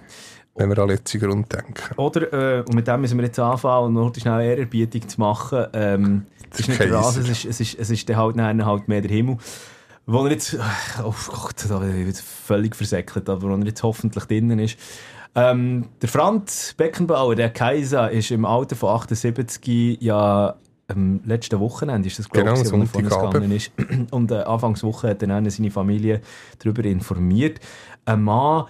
[0.55, 1.95] Wenn wir an letzten Grund denken.
[1.97, 5.19] Oder, äh, und mit dem müssen wir jetzt anfangen und noch schnell eine Ehrerbietung zu
[5.19, 5.65] machen.
[5.73, 6.93] Ähm, es ist nicht der.
[6.93, 9.37] Rasen, es ist, es ist, es ist dann halt, dann halt mehr der Himmel.
[10.05, 10.57] Wo er jetzt,
[11.03, 14.77] oh Gott, da bin ich jetzt völlig versäckelt, aber wo er jetzt hoffentlich drinnen ist.
[15.33, 20.55] Ähm, der Franz Beckenbauer, der Kaiser, ist im Alter von 78 ja
[20.87, 23.71] am letzten Wochenende ist das glaube Genau, ich, wo er gegangen ist.
[24.11, 26.21] Und äh, Anfangswoche hat dann seine Familie
[26.59, 27.59] darüber informiert.
[28.05, 28.65] Ein Mann,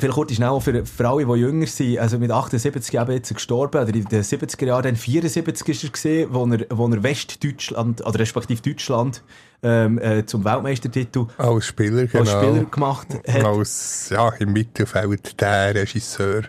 [0.00, 1.98] Vielleicht kurz schnell auch für, für alle, die jünger sind.
[1.98, 3.82] Also mit 78 eben jetzt gestorben.
[3.82, 8.04] Oder in den 70er Jahren, dann 74 ist er gesehen, wo er, wo er Westdeutschland,
[8.06, 9.22] oder respektive Deutschland,
[9.62, 12.20] ähm, äh, zum Weltmeistertitel Als Spieler, genau.
[12.20, 13.44] als Spieler gemacht hat.
[13.44, 16.44] Als, ja, im Mittelfeld der Regisseur.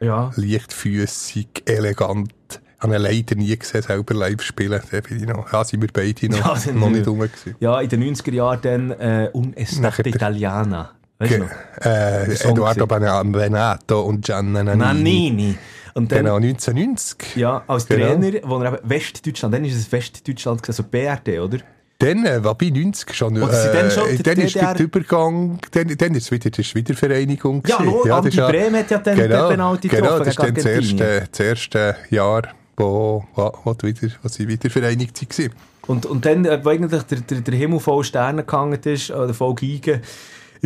[0.00, 0.30] Ja.
[0.34, 2.32] Leichtfüßig, elegant.
[2.78, 4.80] Ich habe ihn leider nie gesehen, selber live spielen.
[4.90, 7.54] Da bin ich noch, ja, sind wir beide noch, Ja, noch nicht rum gewesen.
[7.60, 10.90] ja, in den 90er Jahren dann äh, Un Estate Italiana.
[11.18, 14.76] Weißt du äh, Eduardo Benato und Gianna Nannini.
[14.84, 15.58] Nannini.
[15.94, 17.36] Und dann, Genau, 1990.
[17.36, 18.06] ja, als Genau.
[18.18, 21.58] Trainer, wo er eben Westdeutschland, dann ist es Westdeutschland, also BRD, oder?
[21.98, 25.88] Dann, äh, wobei 90 schon, Oder sind dann schon äh, dann ist der Übergang, dann,
[25.96, 27.62] dann ist es wieder die Wiedervereinigung.
[27.66, 27.90] Ja, gewesen.
[27.94, 30.28] no, das Andi ist ja- Brehm hat ja dann genau, den Penalty Genau, getroffen das
[30.28, 32.42] ist dann das erste, das erste Jahr,
[32.76, 35.50] wo, wo, wo, wieder, wo sie wieder vereinigt waren.
[35.86, 39.32] Und, und dann, äh, wo eigentlich der, der, der Himmel voll Sterne gehangen ist, oder
[39.32, 40.02] voll Geigen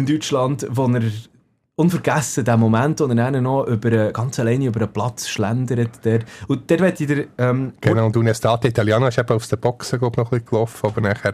[0.00, 1.02] in Deutschland, wo er
[1.76, 6.04] unvergessen, der Moment, wo er dann noch über, einen- ganz alleine über einen Platz schlendert.
[6.04, 9.98] Der, und der wird der, ähm, Genau, und Unestate Italiano ist eben aus der Boxen
[9.98, 11.32] glaub, noch ein bisschen gelaufen, aber nachher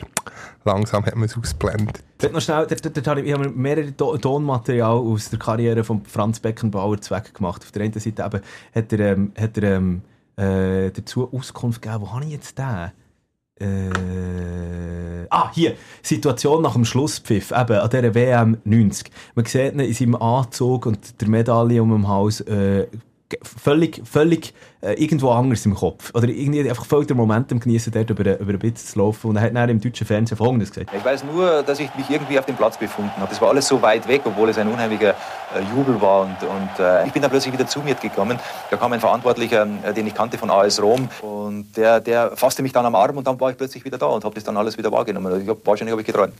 [0.64, 2.00] langsam hat man es ausgeblendet.
[2.18, 5.30] Dort noch schnell, dort, dort, dort habe ich, ich habe mir mehrere To- Tonmaterial aus
[5.30, 7.62] der Karriere von Franz Beckenbauer zweck gemacht.
[7.64, 8.40] Auf der einen Seite eben
[8.74, 10.02] hat er, ähm, hat er ähm,
[10.36, 12.92] äh, dazu Auskunft gegeben, wo habe ich jetzt den?
[13.58, 19.10] Äh, ah, hier, Situation nach dem Schlusspfiff, eben an dieser WM 90.
[19.34, 22.86] Man sieht ihn in seinem Anzug und der Medaille um den Hals äh,
[23.42, 26.14] völlig, völlig äh, irgendwo anders im Kopf.
[26.14, 29.30] Oder irgendwie einfach völlig den Momentum genießen, dort über, über ein bisschen zu laufen.
[29.30, 30.90] Und er hat dann im deutschen Fernsehen Folgendes gesagt.
[30.96, 33.28] Ich weiß nur, dass ich mich irgendwie auf dem Platz befunden habe.
[33.28, 36.22] Das war alles so weit weg, obwohl es ein unheimlicher äh, Jubel war.
[36.22, 38.38] Und, und äh, ich bin dann plötzlich wieder zu mir gekommen.
[38.70, 41.08] Da kam ein Verantwortlicher, äh, den ich kannte von AS Rom.
[41.22, 44.06] Und der, der fasste mich dann am Arm und dann war ich plötzlich wieder da
[44.06, 45.26] und habe das dann alles wieder wahrgenommen.
[45.26, 46.34] Also ich hab, wahrscheinlich habe ich geträumt.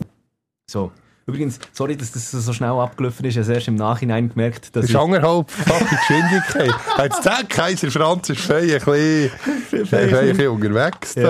[0.70, 0.90] So.
[1.28, 3.36] Übrigens, sorry, dass das so schnell abgelaufen ist.
[3.36, 6.70] Ich habe erst im Nachhinein gemerkt, dass Das ist anderthalbfache Geschwindigkeit.
[7.02, 9.32] Jetzt sagt Kaiser Franz ist fein ein bisschen,
[9.72, 11.14] ein bisschen, unterwegs.
[11.14, 11.22] Da.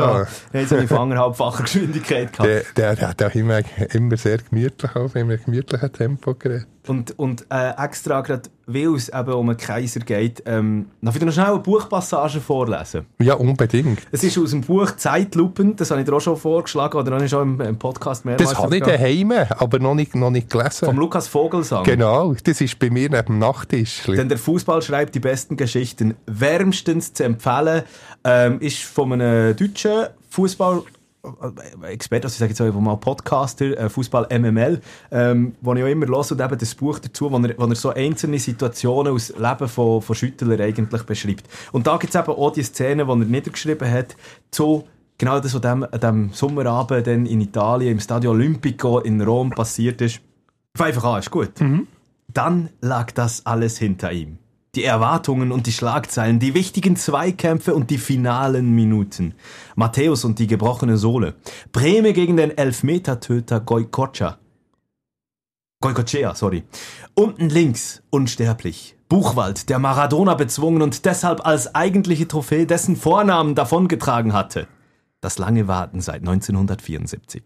[0.53, 0.61] ja.
[0.61, 2.47] jetzt habe ich von anderthalbfacher Geschwindigkeit gehabt.
[2.47, 3.61] Der, der, der hat auch immer,
[3.95, 6.67] immer sehr gemütlich auf einem gemütlichen Tempo geredet.
[6.87, 11.27] Und, und äh, extra gerade, weil es eben um einen Kaiser geht, ähm, noch wieder
[11.27, 13.07] noch schnell eine Buchpassage vorlesen.
[13.21, 14.01] Ja, unbedingt.
[14.13, 17.25] Es ist aus dem Buch Zeitlupen, das habe ich dir auch schon vorgeschlagen, oder habe
[17.25, 20.51] ich schon im, im Podcast mehrmals Das habe ich daheim, aber noch nicht, noch nicht
[20.51, 20.87] gelesen.
[20.87, 21.85] Vom Lukas Vogelsang.
[21.85, 24.03] Genau, das ist bei mir neben dem Nachttisch.
[24.07, 26.15] Denn der Fußball schreibt die besten Geschichten.
[26.27, 27.83] Wärmstens zu empfehlen
[28.25, 30.83] ähm, ist von einem deutschen Fußball
[31.83, 35.89] Experte, also ich sage jetzt auch mal Podcaster, äh, Fußball MML, ähm, wo ich auch
[35.89, 39.29] immer höre und eben das Buch dazu, wo er, wo er so einzelne Situationen aus
[39.29, 41.45] dem Leben von, von Schüttler eigentlich beschreibt.
[41.73, 44.17] Und da gibt es eben auch die Szene, die er niedergeschrieben hat,
[44.51, 44.85] zu
[45.19, 49.51] genau das, was dem, an dem Sommerabend dann in Italien im Stadio Olimpico in Rom
[49.51, 50.21] passiert ist.
[50.79, 51.53] Einfach an, ist gut.
[52.33, 54.39] Dann lag das alles hinter ihm.
[54.77, 59.35] Die Erwartungen und die Schlagzeilen, die wichtigen Zweikämpfe und die finalen Minuten.
[59.75, 61.35] Matthäus und die gebrochene Sohle.
[61.73, 64.39] Breme gegen den Elfmetertöter Goikocha.
[65.81, 66.65] Goikochea, sorry.
[67.15, 68.97] Unten links, unsterblich.
[69.09, 74.69] Buchwald, der Maradona bezwungen und deshalb als eigentliche Trophäe dessen Vornamen davongetragen hatte.
[75.23, 77.43] Das lange Warten seit 1974.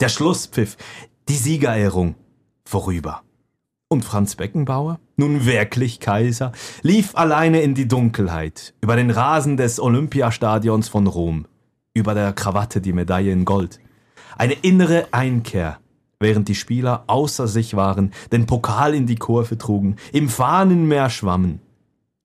[0.00, 0.76] Der Schlusspfiff,
[1.28, 2.14] die Siegerehrung.
[2.64, 3.22] Vorüber.
[3.90, 9.80] Und Franz Beckenbauer, nun wirklich Kaiser, lief alleine in die Dunkelheit, über den Rasen des
[9.80, 11.46] Olympiastadions von Rom,
[11.94, 13.80] über der Krawatte die Medaille in Gold.
[14.36, 15.78] Eine innere Einkehr,
[16.20, 21.62] während die Spieler außer sich waren, den Pokal in die Kurve trugen, im Fahnenmeer schwammen.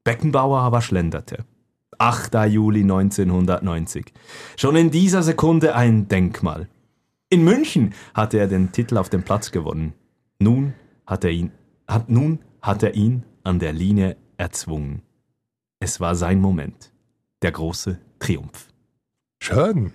[0.04, 1.46] Beckenbauer aber schlenderte.
[1.98, 2.34] 8.
[2.50, 4.12] Juli 1990.
[4.58, 6.68] Schon in dieser Sekunde ein Denkmal.
[7.30, 9.94] In München hatte er den Titel auf dem Platz gewonnen.
[10.40, 10.74] Nun
[11.06, 11.52] hat er ihn,
[11.88, 15.02] hat, nun hat er ihn an der Linie erzwungen.
[15.80, 16.92] Es war sein Moment.
[17.42, 18.70] Der große Triumph.
[19.40, 19.92] Schön.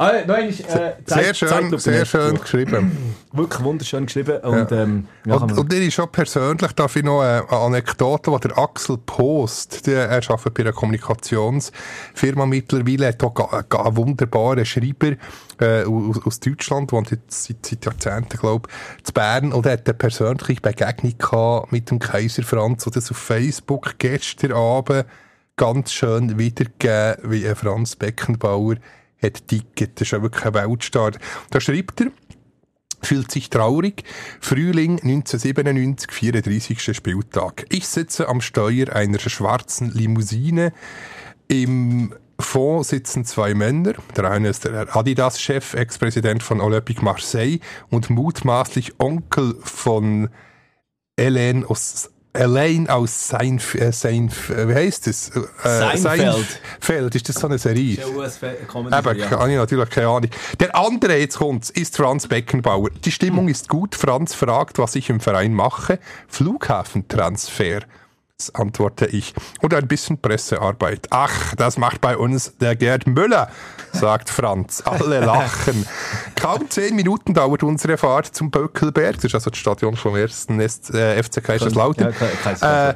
[0.00, 3.16] Ah, nein, ich, äh, Sehr schön, sehr schön geschrieben.
[3.32, 4.38] Wirklich wunderschön geschrieben.
[4.42, 8.58] Und, ähm, ja, Und, und ist schon persönlich, darf ich noch eine, Anekdote, die der
[8.58, 15.16] Axel Post, der, er arbeitet bei einer Kommunikationsfirma mittlerweile, hat auch einen wunderbaren Schreiber
[15.60, 18.68] äh, aus, aus Deutschland, wohnt jetzt seit, seit Jahrzehnten, glaube
[18.98, 22.94] ich, zu Bern, und er hat eine persönliche Begegnung gehabt mit dem Kaiser Franz, und
[22.94, 25.06] das auf Facebook gestern Abend
[25.56, 28.76] ganz schön wiedergegeben, wie Franz Beckenbauer
[29.22, 30.00] hat ticket.
[30.00, 31.12] Das ist ja wirklich ein Weltstar.
[31.50, 32.12] Da schreibt er,
[33.02, 34.04] fühlt sich traurig.
[34.40, 36.96] Frühling 1997, 34.
[36.96, 37.66] Spieltag.
[37.70, 40.72] Ich sitze am Steuer einer schwarzen Limousine.
[41.48, 43.94] Im Fond sitzen zwei Männer.
[44.16, 47.58] Der eine ist der Adidas-Chef, Ex-Präsident von Olympique Marseille
[47.90, 50.28] und mutmaßlich Onkel von
[51.18, 55.30] Hélène aus Elaine aus Seinf, äh, Seinf, äh, wie heisst das?
[55.30, 56.00] Äh, Seinfeld.
[56.00, 58.06] Seinfeld, ist das so eine Serie?
[58.06, 59.30] US-Comedy, Eben, ja.
[59.30, 60.30] habe ich natürlich keine Ahnung.
[60.60, 62.90] Der andere, jetzt kommt's, ist Franz Beckenbauer.
[63.04, 63.94] Die Stimmung ist gut.
[63.94, 65.98] Franz fragt, was ich im Verein mache.
[66.28, 67.80] Flughafentransfer,
[68.54, 69.34] antworte ich.
[69.60, 71.08] Und ein bisschen Pressearbeit.
[71.10, 73.50] Ach, das macht bei uns der Gerd Müller.
[73.92, 74.82] Sagt Franz.
[74.84, 75.86] Alle lachen.
[76.36, 79.16] Kaum zehn Minuten dauert unsere Fahrt zum Böckelberg.
[79.16, 82.14] Das ist also das Stadion vom ersten äh, FC Kaiserslautern.
[82.60, 82.94] Ja, äh,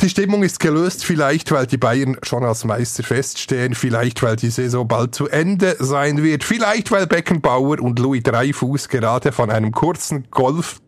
[0.00, 4.50] die Stimmung ist gelöst, vielleicht weil die Bayern schon als Meister feststehen, vielleicht weil die
[4.50, 9.72] Saison bald zu Ende sein wird, vielleicht weil Beckenbauer und Louis Dreifuß gerade von einem
[9.72, 10.80] kurzen Golf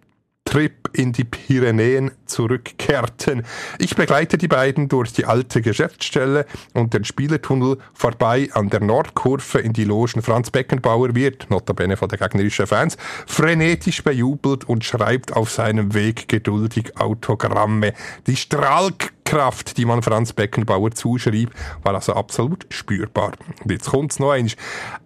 [0.44, 3.44] Trip in die Pyrenäen zurückkehrten.
[3.78, 9.58] Ich begleite die beiden durch die alte Geschäftsstelle und den Spielertunnel vorbei an der Nordkurve
[9.60, 10.22] in die Logen.
[10.22, 16.28] Franz Beckenbauer wird, notabene von der gegnerischen Fans, frenetisch bejubelt und schreibt auf seinem Weg
[16.28, 17.92] geduldig Autogramme.
[18.26, 21.50] Die Strahlkraft, die man Franz Beckenbauer zuschrieb,
[21.82, 23.32] war also absolut spürbar.
[23.62, 24.56] Und jetzt kommt's noch eins.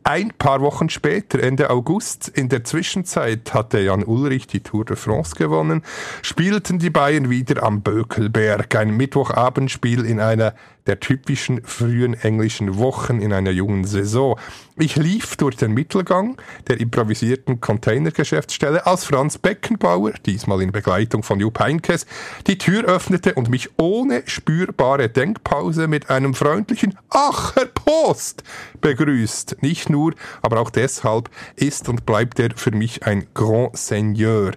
[0.05, 4.97] Ein paar Wochen später, Ende August, in der Zwischenzeit hatte Jan Ulrich die Tour de
[4.97, 5.76] France gewonnen,
[6.23, 10.55] spielten die Bayern wieder am Bökelberg, ein Mittwochabendspiel in einer
[10.87, 14.39] der typischen frühen englischen Wochen in einer jungen Saison.
[14.77, 16.37] Ich lief durch den Mittelgang
[16.69, 22.07] der improvisierten Containergeschäftsstelle, als Franz Beckenbauer, diesmal in Begleitung von Jupp Heynckes,
[22.47, 28.43] die Tür öffnete und mich ohne spürbare Denkpause mit einem freundlichen Ach, Herr Post
[28.81, 29.63] begrüßt.
[29.63, 34.53] Nicht nur, aber auch deshalb ist und bleibt er für mich ein Grand Seigneur.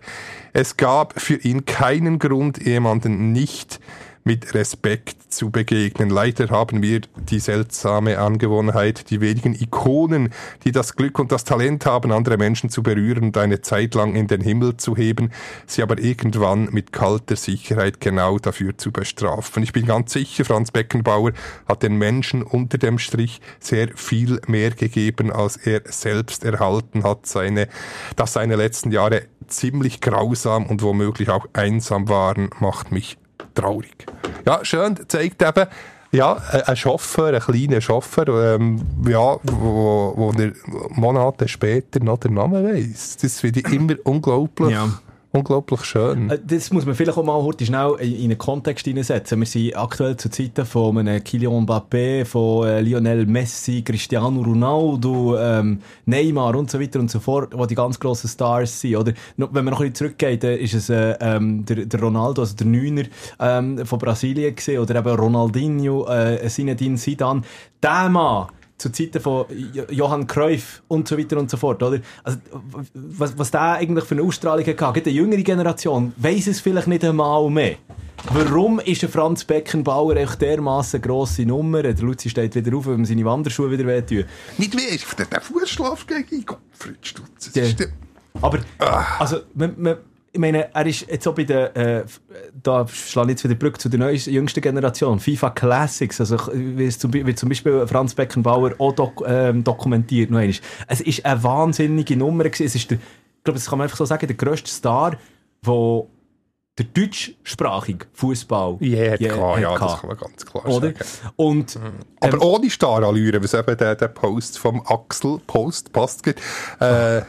[0.62, 3.80] Es gab für ihn keinen Grund, jemanden nicht
[4.26, 6.10] mit Respekt zu begegnen.
[6.10, 7.00] Leider haben wir
[7.30, 10.34] die seltsame Angewohnheit, die wenigen Ikonen,
[10.66, 14.16] die das Glück und das Talent haben, andere Menschen zu berühren und eine Zeit lang
[14.16, 15.32] in den Himmel zu heben,
[15.66, 19.64] sie aber irgendwann mit kalter Sicherheit genau dafür zu bestrafen.
[19.64, 21.32] Ich bin ganz sicher, Franz Beckenbauer
[21.70, 27.28] hat den Menschen unter dem Strich sehr viel mehr gegeben, als er selbst erhalten hat.
[27.28, 27.70] Seine,
[28.18, 33.18] dass seine letzten Jahre ziemlich grausam und womöglich auch einsam waren, macht mich
[33.56, 34.06] traurig.
[34.46, 35.68] Ja, schön, zeigt eben,
[36.12, 40.54] ja, ein Chauffeur, ein kleiner Chauffeur, ähm, ja, wo, wo er
[40.90, 43.18] Monate später noch den Namen weiss.
[43.18, 44.72] Das finde ich immer unglaublich.
[44.72, 44.90] Ja.
[45.32, 46.32] Unglaublich schön.
[46.32, 49.40] Äh, Das muss man vielleicht auch mal heute schnell in in einen Kontext hineinsetzen.
[49.40, 55.38] Wir sind aktuell zu Zeiten von einem Kylian Mbappé, von äh, Lionel Messi, Cristiano Ronaldo,
[55.38, 58.96] ähm, Neymar und so weiter und so fort, wo die ganz grossen Stars sind.
[58.96, 62.42] Oder wenn man noch ein bisschen zurückgeht, dann ist es äh, ähm, der, der Ronaldo,
[62.42, 63.04] also der Neuner
[63.40, 67.42] ähm, von Brasilien gewesen, oder eben Ronaldinho, äh, Zinedine Zidane.
[67.84, 68.48] Der Mann,
[68.80, 72.00] zu Zeiten von Jo- Johann Cruyff und so weiter und so fort, oder?
[72.24, 72.40] Also,
[72.94, 76.88] was, was der eigentlich für eine Ausstrahlung hatte, gerade die jüngere Generation, weiss es vielleicht
[76.88, 77.76] nicht einmal mehr.
[78.34, 81.84] Warum ist der Franz Beckenbauer echt dermassen grosse Nummer?
[81.84, 84.26] Der Luzi steht wieder auf, wenn ihm seine Wanderschuhe wieder wehtun.
[84.58, 87.52] Nicht wie ich, der, Fußschlaf gegen Gottfried Stutz.
[87.54, 87.64] Ja.
[87.72, 87.88] der-
[88.42, 88.60] Aber,
[89.20, 89.98] also, man, man,
[90.32, 92.04] ich meine, er ist jetzt auch bei der, äh,
[92.62, 96.90] da schlage ich jetzt wieder Brücke zu der neuesten, jüngsten Generation, FIFA Classics, also wie,
[96.90, 100.56] zum, wie zum Beispiel Franz Beckenbauer auch dok, ähm, dokumentiert noch einmal.
[100.88, 102.66] Es ist eine wahnsinnige Nummer gewesen.
[102.66, 105.18] Es ist der, ich glaube, das kann man einfach so sagen, der grösste Star,
[105.66, 106.04] der
[106.80, 110.88] der deutschsprachige Fußball Ja, ja, hat das kann man ganz klar Oder?
[110.88, 111.00] sagen.
[111.36, 111.80] Und,
[112.22, 116.34] Aber ähm, ohne Starallüre, was eben der, der Post vom Axel Post passt, äh,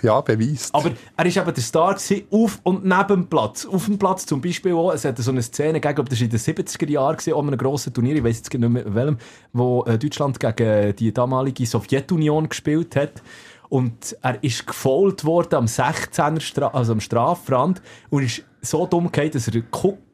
[0.06, 0.74] ja, beweist.
[0.74, 3.66] Aber er ist eben der Star gewesen, auf und neben dem Platz.
[3.66, 6.24] Auf dem Platz zum Beispiel auch, es hat so eine Szene gegeben, glaube, das war
[6.24, 9.18] in den 70er Jahren, gewesen, in einem grossen Turnier, ich weiß jetzt nicht mehr welchem,
[9.52, 13.22] wo äh, Deutschland gegen die damalige Sowjetunion gespielt hat.
[13.70, 19.10] Und er ist gefolgt worden am 16er, Stra also am Strafrand und ist so dumm
[19.10, 19.64] gefallen, dass er die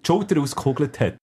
[0.07, 1.17] Schulter ausgekugelt hat.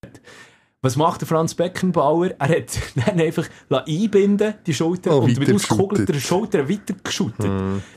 [0.81, 2.31] Was macht der Franz Beckenbauer?
[2.39, 7.49] Er hat dann einfach einbinden die Schulter Oh, und mit ausgekugelter Schulter weiter geschüttet.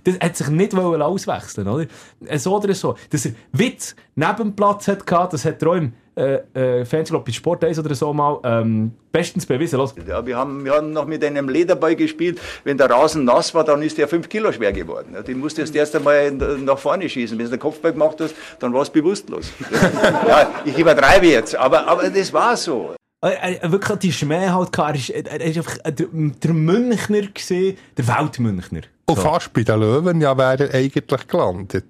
[0.05, 1.87] Das hat sich nicht wollen auswechseln, oder?
[2.27, 2.95] Äh, So oder so.
[3.11, 6.85] Dass er Witz neben dem Platz hat gehabt, das hat er auch im äh, äh,
[6.87, 9.79] Fernsehen, bei Sport 1 oder so mal ähm, bestens bewiesen.
[9.79, 9.95] Los.
[10.09, 12.41] Ja, wir, haben, wir haben noch mit einem Lederball gespielt.
[12.65, 15.11] Wenn der Rasen nass war, dann ist der 5 Kilo schwer geworden.
[15.13, 17.37] Ja, Den musst du erst einmal nach vorne schießen.
[17.37, 19.53] Wenn du den Kopfball gemacht hast, dann warst du bewusstlos.
[20.27, 22.95] ja, ich übertreibe jetzt, aber, aber das war so.
[23.21, 24.91] Er, er, wirklich die Schmäh halt gehabt.
[24.91, 28.83] Er ist, er, ist einfach äh, der, Münchner gesehen, der Weltmünchner.
[29.05, 31.85] Und fast bei den Löwen ja wäre er eigentlich gelandet.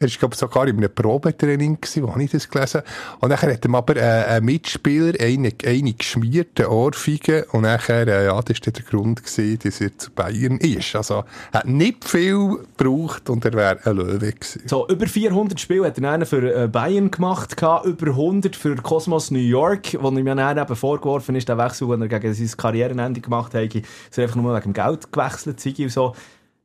[0.00, 2.82] Er war, sogar in einem Probetraining, gewesen, wo habe ich das gelesen.
[3.18, 7.46] Und nachher hat ihm aber äh, ein Mitspieler eine, eine geschmiert, eine Ohrfeige.
[7.50, 10.94] Und nachher, äh, ja, das war der Grund, gewesen, dass er zu Bayern ist.
[10.94, 14.62] Also, hat nicht viel gebraucht und er wäre ein Löwe gewesen.
[14.66, 19.32] So, über 400 Spiele hat er dann für äh, Bayern gemacht, über 100 für Cosmos
[19.32, 22.56] New York, wo ihm ja dann eben vorgeworfen ist, der Wechsel, den er gegen sein
[22.56, 23.82] Karrierenende gemacht hat, dass
[24.16, 26.14] er einfach nur wegen dem Geld gewechselt sei und so.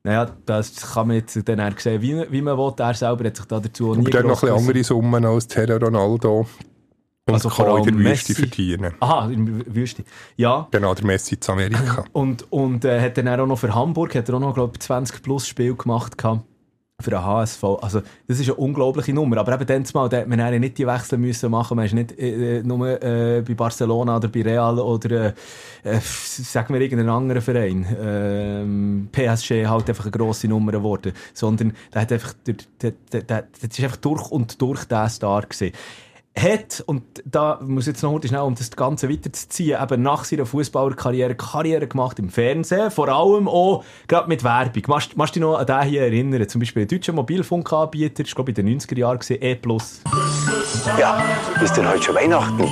[0.05, 2.73] Naja, das kann man jetzt dann eher sehen, wie, wie man will.
[2.77, 5.47] Er selber hat sich da dazu auch nie Aber noch ein bisschen andere Summen als
[5.47, 6.45] Terra Ronaldo.
[7.25, 8.33] Und Also kann vor in der Wüste Messi.
[8.35, 8.93] verdienen.
[8.99, 10.03] Aha, in der Wüste.
[10.35, 10.67] Ja.
[10.71, 12.03] Genau, der Messi zu Amerika.
[12.11, 14.81] Und, und äh, hat dann auch noch für Hamburg hat er auch noch, glaube ich,
[14.81, 16.41] 20 plus Spiel gemacht gehabt.
[17.03, 17.63] Für den HSV.
[17.81, 19.37] Also, das ist eine unglaubliche Nummer.
[19.37, 21.75] Aber eben dann mal, da man dann nicht die Wechsel müssen machen.
[21.75, 25.33] Man ist nicht äh, äh, nur äh, bei Barcelona oder bei Real oder, äh,
[25.83, 27.85] äh, sagen wir irgendeinen anderen Verein.
[28.01, 31.11] Ähm, PSG halt einfach eine grosse Nummer geworden.
[31.33, 35.09] Sondern, der hat einfach, der, der, der, der, der ist einfach durch und durch der
[35.09, 35.73] Star gewesen
[36.35, 40.45] hat, und da muss ich jetzt noch schnell, um das Ganze weiterzuziehen, eben nach seiner
[40.45, 44.83] Fußballerkarriere Karriere gemacht im Fernsehen, vor allem auch gerade mit Werbung.
[44.87, 46.47] Machst machst du dich noch an den hier erinnern?
[46.47, 49.57] Zum Beispiel ein deutscher Mobilfunkanbieter, das war glaube ich in den 90er Jahren, gewesen, E+.
[50.99, 51.23] Ja,
[51.63, 52.67] ist denn heute schon Weihnachten?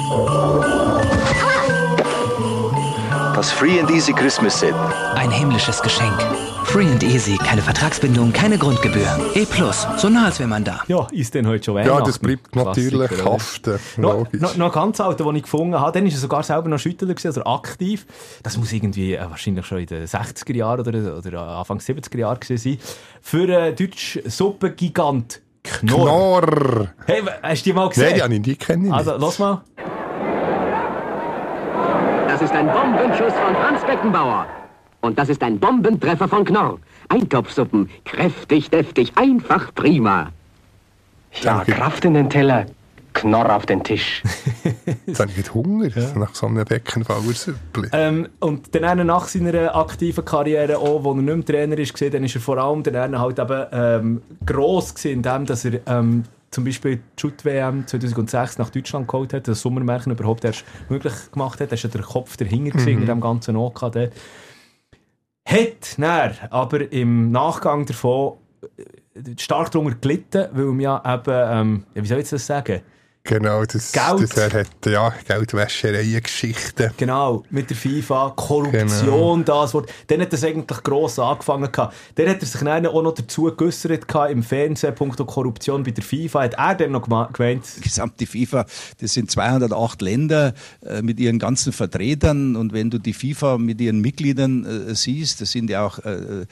[3.36, 4.76] Das Free and Easy Christmas Set.
[5.16, 6.18] Ein himmlisches Geschenk.
[6.64, 9.05] Free and easy, keine Vertragsbindung, keine Grundgebühr.
[9.36, 10.80] E plus, so nah als wäre man da.
[10.88, 12.05] Ja, ist denn heute schon Ja, Weihnachten?
[12.05, 13.80] das bleibt natürlich Klassiker, haften.
[13.97, 14.41] Noch, Logisch.
[14.41, 17.14] noch, noch ganz alter, den ich gefunden habe, dann war er sogar selber noch Schüttler,
[17.26, 18.05] also aktiv.
[18.43, 22.39] Das muss irgendwie äh, wahrscheinlich schon in den 60er Jahren oder, oder Anfang 70er Jahren
[22.39, 22.78] gewesen sein.
[23.22, 26.41] Für einen deutschen Suppengigant Knorr.
[26.41, 26.88] Knorr!
[27.05, 28.05] Hey, hast du die mal gesehen?
[28.05, 28.97] Nein, die habe ich die kenne ich nicht.
[28.97, 29.62] Also, los mal.
[32.28, 34.45] Das ist ein Bombenschuss von Franz Beckenbauer.
[35.02, 36.80] Und das ist ein Bombentreffer von Knorr.
[37.10, 40.32] Eintopfsuppen, kräftig, deftig, einfach prima.
[41.41, 42.66] Ja, Kraft in den Teller,
[43.14, 44.22] Knorr auf den Tisch.
[45.06, 47.89] Jetzt habe ich wieder Hunger nach so einem Beckenbauer-Süppli.
[47.93, 52.14] Ähm, und dann nach seiner aktiven Karriere auch, wo er nicht mehr Trainer ist, gewesen,
[52.14, 56.24] dann ist er vor allem dann halt eben ähm, gross gewesen, indem dass er ähm,
[56.52, 61.60] zum Beispiel die Shoot-WM 2006 nach Deutschland geholt hat, das Sommermärchen überhaupt erst möglich gemacht
[61.62, 61.72] hat.
[61.72, 62.88] Da ist ja der Kopf dahinter Mhm.
[62.88, 63.82] in dem ganzen OK.
[65.45, 68.37] Hat dann aber im Nachgang davon
[68.77, 72.81] äh, stark darunter gelitten, weil ihm ja eben, ähm, wie soll ich das sagen?
[73.24, 74.24] Genau, das, Geld.
[74.24, 76.91] das er hat ja Geldwäschereien-Geschichten.
[76.97, 79.91] Genau, mit der FIFA, Korruption, das Wort.
[80.07, 81.72] Dann hat das eigentlich gross angefangen.
[81.72, 81.95] gehabt.
[82.15, 85.91] Dann hat er sich dann auch noch dazu geäussert gehabt, im Fernsehen, punkto Korruption bei
[85.91, 86.43] der FIFA.
[86.43, 88.65] Hat er dann noch gemeint, Die gesamte FIFA,
[88.99, 90.53] das sind 208 Länder
[90.84, 95.41] äh, mit ihren ganzen Vertretern und wenn du die FIFA mit ihren Mitgliedern äh, siehst,
[95.41, 96.45] das sind ja auch äh,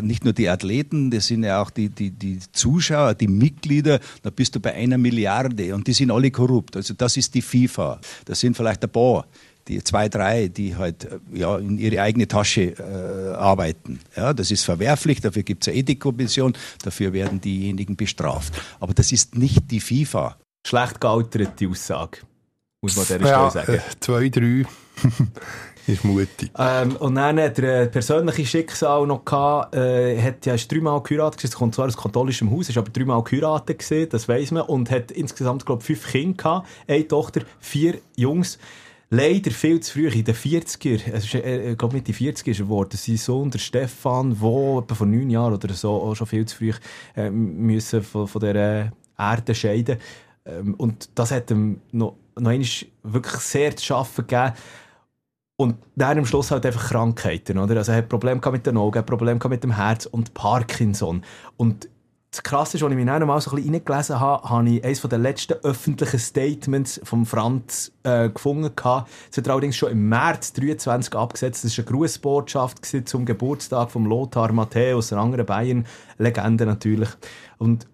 [0.00, 4.30] nicht nur die Athleten, das sind ja auch die, die, die Zuschauer, die Mitglieder, da
[4.30, 6.76] bist du bei einer Milliarde und die sind alle korrupt.
[6.76, 8.00] Also das ist die FIFA.
[8.24, 9.26] Das sind vielleicht ein paar
[9.66, 13.98] die zwei, drei, die halt äh, ja, in ihre eigene Tasche äh, arbeiten.
[14.14, 16.52] Ja, das ist verwerflich, dafür gibt es eine Ethikkommission,
[16.82, 18.52] dafür werden diejenigen bestraft.
[18.78, 20.36] Aber das ist nicht die FIFA.
[20.66, 22.18] schlecht gealterte Aussage.
[22.82, 23.78] Muss man an dieser Ja, Stelle sagen.
[23.78, 24.64] äh, zwei, drei
[25.86, 26.50] ist mutig.
[26.58, 29.74] Ähm, und dann hat er ein persönliches Schicksal noch gehabt.
[29.74, 31.44] Äh, hat dreimal geheiratet.
[31.44, 34.62] Er kommt zwar aus katholischem Haus, ist aber dreimal geheiratet gewesen, das weiss man.
[34.62, 36.68] Und hat insgesamt, glaube ich, fünf Kinder gehabt.
[36.86, 38.58] Eine Tochter, vier Jungs.
[39.10, 42.50] Leider viel zu früh, in den 40er, es ist, äh, ich glaube, mit den 40er
[42.50, 42.96] ist er geworden.
[42.96, 46.56] Sein Sohn, der Stefan, der etwa vor neun Jahren oder so auch schon viel zu
[46.56, 46.72] früh
[47.14, 49.98] äh, müssen von, von dieser Erde scheiden.
[50.46, 54.52] Ähm, und das hat ihm noch, noch wirklich sehr zu schaffen gegeben.
[55.56, 57.76] Und dann am Schluss halt einfach Krankheiten, oder?
[57.76, 61.22] Also er hat Probleme mit den Augen, Probleme mit dem Herz und Parkinson.
[61.56, 61.88] Und
[62.32, 64.84] das Krasse ist, als ich mich dann mal so ein bisschen reingelesen habe, habe ich
[64.84, 68.72] eines der letzten öffentlichen Statements von Franz äh, gefunden.
[68.74, 71.64] Es hat er allerdings schon im März 23 abgesetzt.
[71.64, 77.10] Das war eine Grußbotschaft zum Geburtstag von Lothar Matthäus, einer anderen Bayern-Legende natürlich.
[77.58, 77.86] Und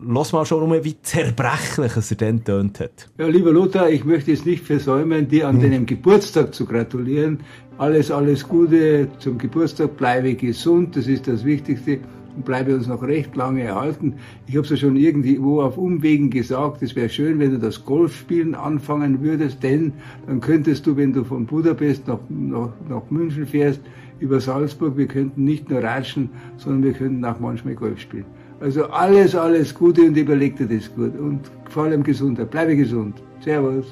[0.00, 3.10] Lass mal schon um, wie zerbrechlich es er dann tönt hat.
[3.18, 7.40] Ja, lieber Lothar, ich möchte es nicht versäumen, dir an deinem Geburtstag zu gratulieren.
[7.76, 9.98] Alles, alles Gute zum Geburtstag.
[9.98, 11.98] Bleibe gesund, das ist das Wichtigste.
[12.34, 14.14] Und bleibe uns noch recht lange erhalten.
[14.46, 17.84] Ich habe es ja schon irgendwo auf Umwegen gesagt, es wäre schön, wenn du das
[17.84, 19.92] Golfspielen anfangen würdest, denn
[20.26, 23.82] dann könntest du, wenn du von Budapest nach, nach, nach München fährst,
[24.20, 28.24] über Salzburg, wir könnten nicht nur ratschen, sondern wir könnten auch manchmal Golf spielen.
[28.62, 31.18] Also alles, alles Gute und überleg dir das gut.
[31.18, 32.48] Und vor allem Gesundheit.
[32.48, 33.20] Bleibe gesund.
[33.40, 33.86] Servus.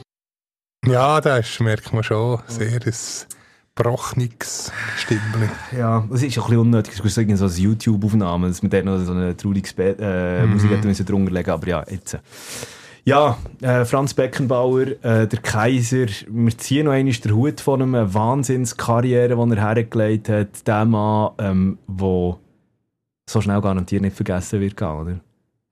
[0.86, 2.92] Ja, da ist, merkt man schon sehr ein
[3.74, 5.50] brochniges Stimmchen.
[5.76, 6.94] Ja, es ist auch ein bisschen unnötig.
[6.94, 10.52] Es ist irgendwie so eine YouTube-Aufnahme, dass man dort noch so eine traurige äh, Mhm.
[10.52, 12.16] Musik hätte drunter legen Aber ja, jetzt.
[13.04, 17.94] Ja, äh, Franz Beckenbauer, äh, der Kaiser, wir ziehen noch einmal den Hut von einem
[17.96, 20.64] eine Wahnsinnskarriere, die er hergelegt hat.
[20.66, 22.38] Der Mann, ähm, der
[23.32, 25.20] so schnell garantiert nicht vergessen wird gehen, oder?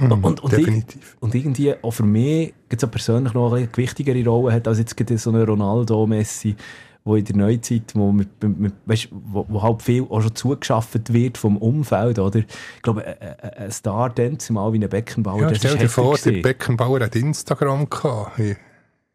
[0.00, 1.16] Mhm, und, und, definitiv.
[1.20, 4.94] und irgendwie auch für mich gibt es persönlich noch eine gewichtigere Rolle hat als jetzt
[5.18, 6.54] so eine Ronaldo, Messi,
[7.02, 11.12] wo in der Neuzeit, wo, mit, mit, weißt, wo, wo halt viel auch schon zugeschafft
[11.12, 12.38] wird vom Umfeld, oder?
[12.40, 15.88] Ich glaube, ein, ein- ein Star dann zumal wie ein Beckenbauer, Ja, das stell dir
[15.88, 16.42] vor, der.
[16.42, 18.38] Beckenbauer hat Instagram gehabt.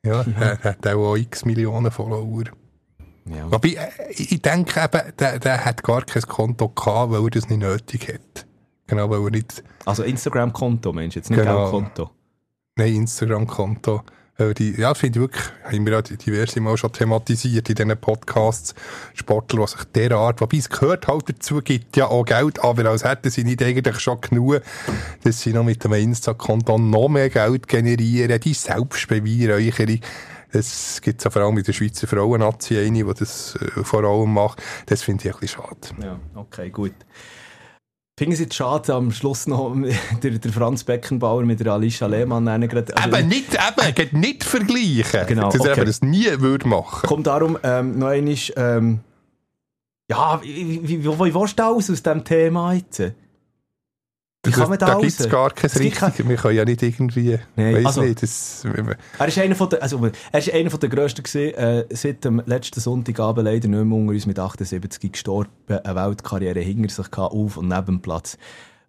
[0.05, 2.43] Ja, der, der hat auch x Millionen Follower.
[3.25, 3.51] Ja.
[3.51, 7.49] Wobei, äh, ich denke eben, der, der hat gar kein Konto gehabt, weil er das
[7.49, 8.45] nicht nötig hat.
[8.87, 9.63] Genau, weil er nicht...
[9.85, 11.71] Also Instagram-Konto, Mensch, jetzt nicht Genau.
[11.71, 12.09] Geldkonto.
[12.75, 14.01] Nein, Instagram-Konto.
[14.57, 18.73] Die, ja, finde ich wirklich, haben wir auch diverse Mal schon thematisiert in diesen Podcasts.
[19.13, 23.03] Sportler, die sich derart, wobei es gehört halt dazu, gibt ja auch Geld, aber als
[23.03, 24.61] hätten sie nicht eigentlich schon genug,
[25.23, 29.99] dass sie noch mit einem Insta-Konto noch mehr Geld generieren, die Selbstbeweihräucherung.
[30.55, 34.33] Es gibt ja vor allem in der Schweizer Frauen-Nazi eine, die das äh, vor allem
[34.33, 34.61] macht.
[34.85, 36.05] Das finde ich ein bisschen schade.
[36.05, 36.93] Ja, okay, gut.
[38.19, 39.75] Finden Sie es schade, am Schluss noch
[40.23, 42.95] der, der Franz Beckenbauer mit der Alicia Lehmann nennen gerade.
[42.95, 45.25] also- eben nicht, eben, geht nicht vergleichen.
[45.27, 45.81] Genau, dass er okay.
[45.81, 47.07] eben das nie würde machen.
[47.07, 48.99] Kommt darum ähm, noch einmal, ähm,
[50.11, 53.01] ja, wie, wie, wie, wie willst du aus aus diesem Thema jetzt?
[54.45, 56.27] Wie kann man da da gibt es gar kein richtig.
[56.27, 58.65] Wir können ja nicht irgendwie, Nein, weiss also- nicht, das,
[59.17, 62.25] Er ist einer von der, also, er ist einer von der grössten gewesen, äh, seit
[62.25, 67.09] dem letzten Sonntagabend leider nicht mehr unter uns mit 78 gestorben, eine Weltkarriere hinter sich
[67.09, 68.37] gehabt, auf und neben dem Platz.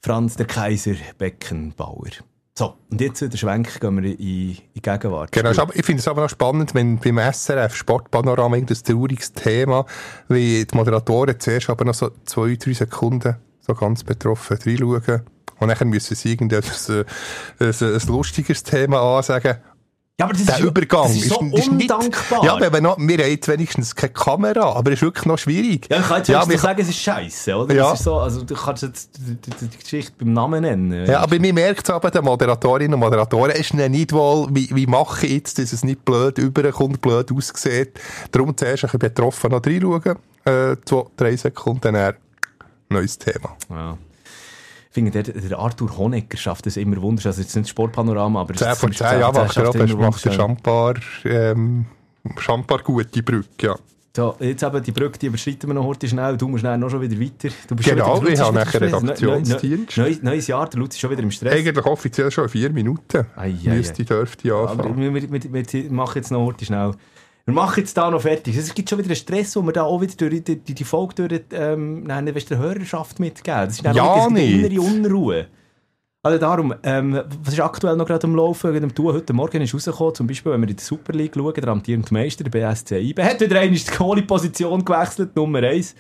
[0.03, 2.11] Franz der Kaiser Beckenbauer.
[2.57, 5.33] So, und jetzt der Schwenk gehen wir in, in die Gegenwart.
[5.33, 9.87] Genau, ich finde es aber noch spannend, wenn beim SRF Sportpanorama irgendein trauriges Thema,
[10.29, 15.23] wie die Moderatoren zuerst aber noch so zwei, drei Sekunden so ganz betroffen reinschauen
[15.61, 17.05] und dann müssen sie irgendein äh,
[17.65, 19.57] ein, ein lustiges Thema ansagen.
[20.17, 22.45] Ja, aber das der ist- Übergang das ist so nicht- undankbar.
[22.45, 25.39] ja, aber wenn noch, wir haben jetzt wenigstens keine Kamera, aber es ist wirklich noch
[25.39, 25.89] schwierig.
[25.91, 27.75] Ja, ich kann jetzt ja, ja, wir- sagen, es ist scheiße, oder?
[27.75, 27.93] Ja.
[27.95, 31.05] Ist so, also du kannst jetzt die, die, die Geschichte beim Namen nennen.
[31.07, 34.71] Ja, aber man merkt es aber, den Moderatorinnen und Moderatoren, es ist nicht wohl, wie,
[34.73, 37.99] wie mache ich jetzt, dass es nicht blöd überkommt, blöd aussieht.
[38.31, 42.15] Darum zuerst ein bisschen betroffen noch reinschauen, äh, zwei, drei Sekunden, dann
[42.89, 43.57] neues Thema.
[43.69, 43.99] Ja.
[44.95, 47.31] Finde, der, der Arthur Honegger schafft das immer wunderschön.
[47.31, 48.55] Also jetzt nicht Sportpanorama, aber...
[48.55, 51.87] 10 von 10, ja, macht er, aber macht der Champar, ähm,
[52.39, 53.75] Champar gute Brücke, ja.
[54.17, 56.37] So, jetzt eben die Brücke, die überschreiten wir noch heute schnell.
[56.37, 57.53] Du musst dann noch schon wieder weiter.
[57.67, 58.81] Du bist Genau, wieder, ich habe ist nachher.
[58.83, 59.97] Redaktionsdienst.
[59.97, 61.53] Neu, neu, neues Jahr, der Lutz ist schon wieder im Stress.
[61.53, 63.27] Eigentlich offiziell schon in vier Minuten.
[63.35, 64.97] Ei, ei, Müsste, dürfte ich Aber anfangen.
[65.15, 66.93] wir, wir, wir, wir machen jetzt noch heute schnell.
[67.47, 68.57] Wir machen jetzt da noch fertig.
[68.57, 70.85] Es gibt schon wieder einen Stress, wo wir da auch wieder durch die, die, die
[70.85, 73.67] Folge durch ähm, nein, weißt, der Hörerschaft mitgeben.
[73.67, 75.47] Das ist dann Ja, auch eine innere Unruhe.
[76.23, 79.13] Also darum, ähm, was ist aktuell noch gerade am Laufen, am Tun?
[79.13, 82.15] Heute Morgen ist rausgekommen, zum Beispiel, wenn wir in die Super League schauen, der amtierende
[82.15, 85.95] Meister, der BSC IB, hat wieder einmal die Goalie-Position gewechselt, Nummer 1.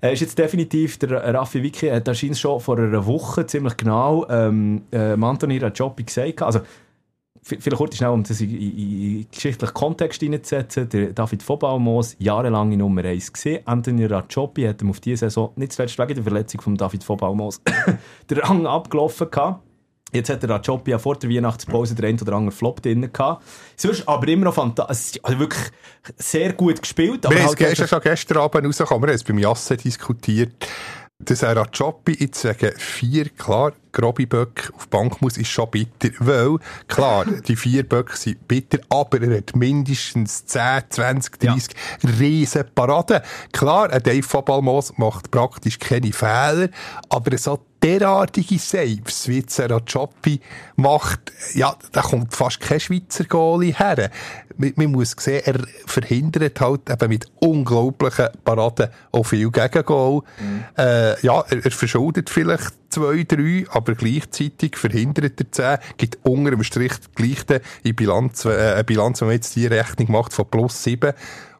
[0.00, 4.26] Er ist jetzt definitiv, der Raffi Wicki hat anscheinend schon vor einer Woche ziemlich genau
[4.28, 6.42] ähm, äh, Antoni Rajopi gesagt.
[6.42, 6.60] Also,
[7.44, 10.88] vielleicht kurz schnell, um das in, in, in geschichtlichen Kontext hineinzusetzen.
[10.88, 13.62] Der David Vobalmos, jahrelang in Nummer 1 gesehen.
[13.66, 17.60] Anthony Rajopi hat ihm auf diese Saison, nicht zuletzt wegen der Verletzung von David Vobalmos,
[18.30, 19.62] den Rang abgelaufen gehabt.
[20.14, 23.42] Jetzt hat der Rajopi ja vor der Weihnachtspause den einen oder anderen Flop drin gehabt.
[23.76, 25.64] Sonst aber immer noch fantastisch, also wirklich
[26.16, 27.26] sehr gut gespielt.
[27.26, 30.52] Aber Wir haben halt schon gestern Abend rausgekommen, wir haben es beim Jassen diskutiert,
[31.18, 35.48] dass er an Joppi jetzt sagen, vier, klar, grobe Böcke auf die Bank muss, ist
[35.48, 36.10] schon bitter.
[36.18, 36.58] Weil,
[36.88, 41.76] klar, die vier Böcke sind bitter, aber er hat mindestens 10, 20, 30
[42.18, 43.20] riesen Paraden.
[43.52, 46.68] Klar, ein Dave Fabalmos macht praktisch keine Fehler,
[47.08, 49.44] aber so derartige Saves, wie
[49.86, 50.40] Joppi
[50.76, 54.10] macht, ja, da kommt fast kein Schweizer Goalie her.
[54.56, 60.22] Man, man muss sehen, er verhindert halt eben mit unglaublichen Paraden auch viel Gegengol.
[60.78, 66.52] Äh, ja, er, er verschuldet vielleicht zwei, drei, aber gleichzeitig verhindert er zehn, gibt unter
[66.52, 67.44] dem Strich gleich
[67.82, 71.12] in Bilanz, äh, eine Bilanz, wenn man jetzt die Rechnung macht, von plus sieben.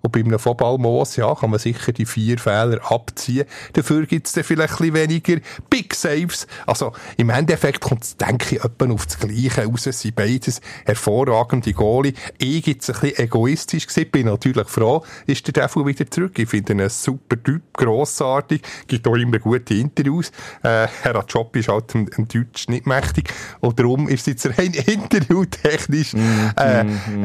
[0.05, 3.47] Und bei einem Vollballmoos, ja, kann man sicher die vier Fehler abziehen.
[3.73, 5.37] Dafür gibt es dann vielleicht ein bisschen weniger
[5.71, 6.47] Big Saves.
[6.67, 9.87] Also, im Endeffekt kommt es, denke ich, etwa auf das Gleiche raus.
[9.87, 12.13] Es sind beides hervorragende Goalie.
[12.37, 16.39] Ich jetzt ein bisschen egoistisch gewesen, bin natürlich froh, ist der Devil wieder zurück.
[16.39, 20.33] Ich finde ihn ein super Typ, grossartig, gibt auch immer gute Interviews.
[20.63, 23.33] Äh, Herr Rajopi ist halt im, im Deutsch nicht mächtig.
[23.61, 26.13] Und darum ist jetzt rein interviewtechnisch
[26.57, 26.85] äh,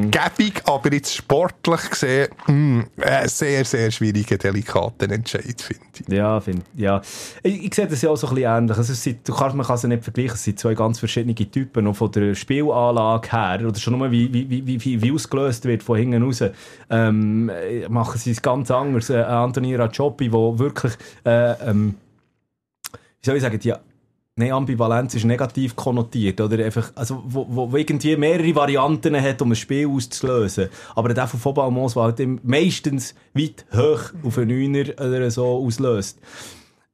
[0.09, 6.07] gäbig, aber jetzt sportlich gesehen, mh, äh, sehr, sehr schwieriger, delikaten Entscheid, finde ich.
[6.07, 7.01] Ja, find, ja.
[7.43, 8.77] Ich, ich sehe das ja auch so ein bisschen ähnlich.
[8.77, 10.35] Also es sind, du kannst, man kann sie nicht vergleichen.
[10.35, 11.87] Es sind zwei ganz verschiedene Typen.
[11.87, 15.97] Und von der Spielanlage her, oder schon nur wie, wie, wie, wie, ausgelöst wird von
[15.97, 16.43] hinten raus,
[16.89, 19.09] ähm, äh, machen sie es ganz anders.
[19.09, 20.93] Äh, Anthony Rajopi, der wirklich,
[21.25, 21.95] äh, ähm,
[22.91, 23.73] wie soll ich sagen, die
[24.39, 26.63] Nein, Ambivalenz ist negativ konnotiert, oder?
[26.63, 30.69] Einfach, also, wo, wo, irgendwie mehrere Varianten hat, um ein Spiel auszulösen.
[30.95, 35.45] Aber der von Fobalmos, der halt im- meistens weit hoch auf einen Neuner oder so
[35.45, 36.19] auslöst.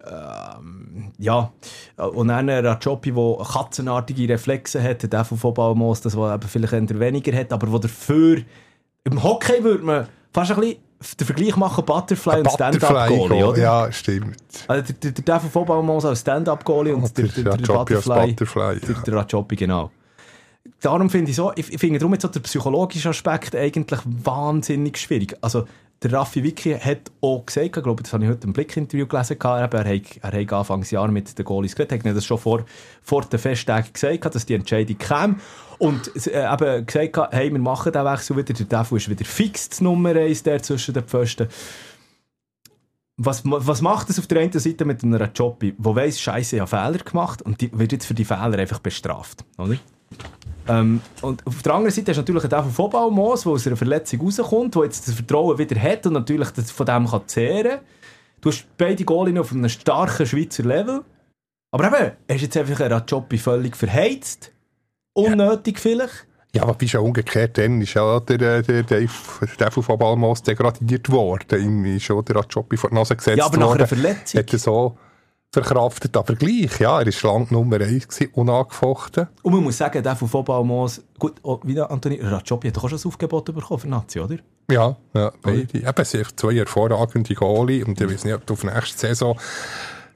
[0.07, 1.51] ähm, ja,
[1.97, 7.53] und dann Rajopi, der katzenartige Reflexe hat, der von Footballmoos, das was vielleicht weniger hat,
[7.53, 8.41] aber wo dafür
[9.03, 10.77] im Hockey würde man fast ein bisschen
[11.13, 13.61] den Vergleich machen Butterfly und Stand-Up-Goalie, oder?
[13.61, 14.37] Ja, stimmt.
[14.67, 18.27] Also der, der, der von Footballmoos als Stand-Up-Goalie und der, der, der, der als Butterfly,
[18.33, 19.91] Butterfly, der, der Rajopi, genau.
[20.81, 24.97] Darum finde ich so, ich, ich finde darum jetzt so der psychologische Aspekt eigentlich wahnsinnig
[24.97, 25.35] schwierig.
[25.41, 25.65] Also,
[26.03, 29.37] der Raffi Wicki hat auch gesagt, ich glaube, das habe ich heute im Blick-Interview gelesen,
[29.41, 32.65] er hat, er hat Anfangsjahr mit den Goalies geredet, hat das schon vor,
[33.01, 35.39] vor den Festtagen gesagt, dass die Entscheidung kam.
[35.77, 39.25] Und äh, eben gesagt, gehabt, hey, wir machen den Wechsel wieder, der Defu ist wieder
[39.25, 41.47] fix das Nummer 1 der zwischen den Pfosten.
[43.17, 46.59] Was, was macht es auf der einen Seite mit einem Rajopi, der weiss, Scheiße, ich
[46.61, 49.77] habe Fehler gemacht und die wird jetzt für die Fehler einfach bestraft, oder?
[50.67, 53.67] Ähm, und auf der anderen Seite hast du natürlich auch von Fobal Moos, der aus
[53.67, 57.21] einer Verletzung rauskommt, der jetzt das Vertrauen wieder hat und natürlich das von dem kann
[57.27, 57.79] zehren.
[58.41, 61.03] Du hast beide Goalinnen auf einem starken Schweizer Level.
[61.71, 64.51] Aber eben, hast jetzt einfach einen Rajopi völlig verheizt.
[65.13, 66.27] Unnötig vielleicht.
[66.53, 71.11] Ja, aber bist ja umgekehrt, dann ist ja der, der, der, der von Balmos degradiert
[71.11, 71.61] worden.
[71.61, 73.79] Ihm ist schon der Rajopi vor die Nase gesetzt Ja, aber nach worden.
[73.79, 74.39] einer Verletzung.
[74.39, 74.97] Hat er so
[75.55, 79.27] verkraftet, aber gleich, ja, er war lang Nummer 1 gewesen, unangefochten.
[79.41, 82.89] Und man muss sagen, der von Fobalmos, gut, oh, wie der Antoni, Rajopi hat auch
[82.89, 84.37] schon ein Aufgebot bekommen für Nazi, oder?
[84.69, 85.77] Ja, ja, beide.
[85.77, 89.37] Eben, es sind zwei hervorragende Goalie und ich weiß nicht, ob du auf nächste Saison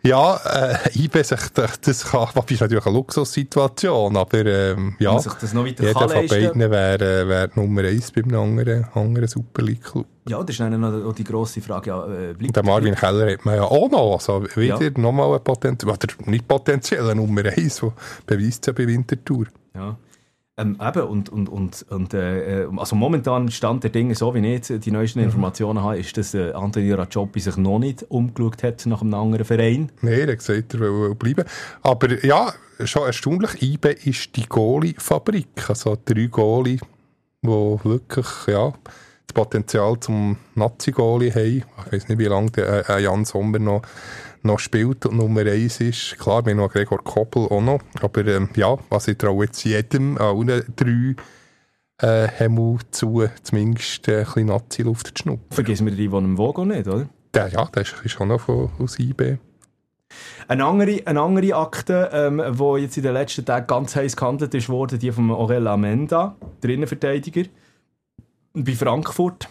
[0.02, 2.14] ja, äh, IB das kann, das ist
[2.62, 7.50] natürlich eine Luxussituation, aber ähm, ja, sich das noch weiter jeder von beiden wäre wär
[7.56, 10.06] Nummer 1 beim anderen, anderen Super League Club.
[10.28, 13.32] Ja, das ist dann noch die grosse Frage, ja, äh, bleibt Und den Marvin Keller
[13.32, 14.90] hat man ja auch noch, also wieder Ja.
[14.98, 17.94] nochmal ein Potenzial, oder nicht potenziell, eine Nummer 1, der
[18.26, 19.48] beweist ja bei Winterthur.
[19.76, 19.98] Ja.
[20.60, 24.68] Ähm, eben, und, und, und, und äh, also momentan Stand der Dinge, so wie ich
[24.68, 29.02] die neuesten Informationen habe, ist, dass äh, Anthony Rajopi sich noch nicht umgeschaut hat nach
[29.02, 29.90] einem anderen Verein.
[30.02, 31.46] Nein, er hat gesagt, er will bleiben.
[31.82, 32.52] Aber ja,
[32.84, 35.70] schon erstaunlich, IBE ist die Goalie-Fabrik.
[35.70, 36.80] Also drei Goalie,
[37.42, 38.74] die wirklich ja,
[39.30, 41.64] das Potenzial zum Nazi-Goalie haben.
[41.86, 43.84] Ich weiß nicht, wie lange der äh, Jan Sommer noch,
[44.42, 46.18] noch spielt und Nummer eins ist.
[46.18, 47.80] Klar, wir haben noch Gregor Koppel auch noch.
[48.02, 51.16] Aber ähm, ja, was ich traue jetzt jedem, allen drei,
[52.02, 55.52] äh, Hemmel zu, zumindest äh, ein bisschen Nazi-Luft zu schnuppern.
[55.52, 57.08] Vergessen wir die von dem Vogo nicht, oder?
[57.34, 59.38] Der, ja, der ist, ist auch noch von, aus IBE.
[60.48, 64.56] Eine andere, eine andere Akte, ähm, die jetzt in den letzten Tagen ganz heiß gehandelt
[64.56, 67.44] ist, wurde die von Aurel Amenda, der Innenverteidiger,
[68.54, 69.48] bei Frankfurt.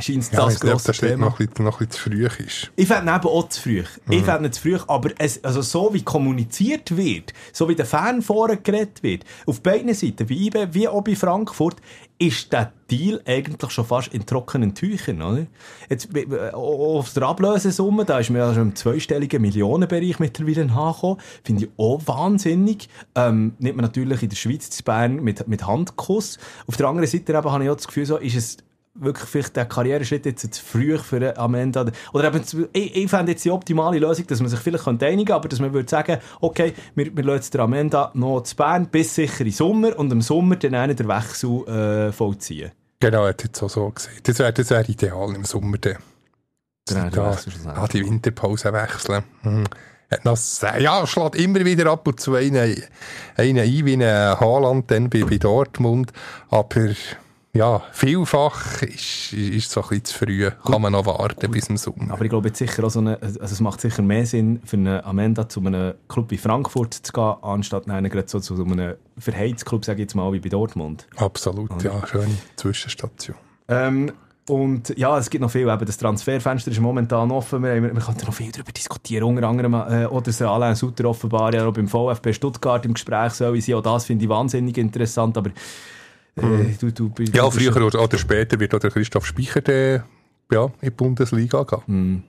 [0.00, 1.26] Scheint es Ja, das ich glaube, grosse Thema.
[1.26, 2.70] noch ein bisschen, noch ein bisschen zu früh ist.
[2.76, 3.84] Ich fände eben auch zu früh.
[4.10, 4.24] Ich Mhm.
[4.24, 8.22] fände ihn zu früh, aber es, also so wie kommuniziert wird, so wie der Fan
[8.22, 11.76] vorher geredet wird, auf beiden Seiten, wie IBE, wie auch bei Frankfurt,
[12.18, 15.46] ist der Deal eigentlich schon fast in trockenen Tüchern, oder?
[15.88, 16.08] Jetzt,
[16.52, 21.70] auf der Ablösesumme, da ist man ja schon im zweistelligen Millionenbereich mittlerweile angekommen, finde ich
[21.78, 22.88] auch wahnsinnig.
[23.14, 26.38] Ähm, nimmt man natürlich in der Schweiz zu Bern mit, mit Handkuss.
[26.66, 28.56] Auf der anderen Seite eben habe ich auch das Gefühl, so, ist es
[29.00, 31.84] wirklich vielleicht der Karriereschritt jetzt zu früh für einen Amenda.
[32.12, 32.42] Oder eben,
[32.72, 35.58] ich, ich fände jetzt die optimale Lösung, dass man sich vielleicht könnte einigen aber dass
[35.60, 39.50] man würde sagen, okay, wir, wir lassen den Amenda noch zu Bern bis sicher im
[39.50, 42.70] Sommer und im Sommer dann einen den Wechsel äh, vollziehen.
[43.00, 44.12] Genau, er hat jetzt auch so gesehen.
[44.22, 45.78] Das wäre das wär ideal im Sommer.
[45.78, 45.96] Dann.
[46.86, 49.24] Dann den Da, ja, die Winterpause wechseln.
[49.42, 49.64] Mhm.
[50.34, 52.56] Sehr- Ja, schlägt immer wieder ab und zu einen,
[53.36, 54.02] einen ein, wie ein
[54.40, 56.12] Haaland dann bei, bei Dortmund.
[56.48, 56.86] Aber
[57.52, 60.50] ja, vielfach ist, ist so ein bisschen zu früh.
[60.64, 62.12] Kann man noch warten bis im Sommer.
[62.12, 64.76] Aber ich glaube jetzt sicher auch so eine, also es macht sicher mehr Sinn für
[64.76, 68.64] einen Amenda zu einem Club wie Frankfurt zu gehen, anstatt einen gerade so zu so
[68.64, 71.08] einem Verheizclub, sage ich jetzt mal, wie bei Dortmund.
[71.16, 73.36] Absolut, ja, schöne Zwischenstation.
[73.66, 74.12] Ähm,
[74.48, 75.68] und ja, es gibt noch viel.
[75.68, 77.62] Eben, das Transferfenster ist momentan offen.
[77.62, 79.24] Wir, wir, wir können noch viel darüber diskutieren.
[79.24, 83.32] Unter anderem, äh, oder das Alain Sutter offenbar ja auch beim VfB Stuttgart im Gespräch
[83.32, 83.76] soll sein.
[83.76, 85.36] Auch das finde ich wahnsinnig interessant.
[85.36, 85.50] Aber
[86.36, 86.42] äh,
[86.80, 89.60] du, du, du, Ja, du bist- früher oder, oder später wird auch der Christoph Speicher
[89.60, 90.04] dann,
[90.52, 92.24] ja, in die Bundesliga gehen.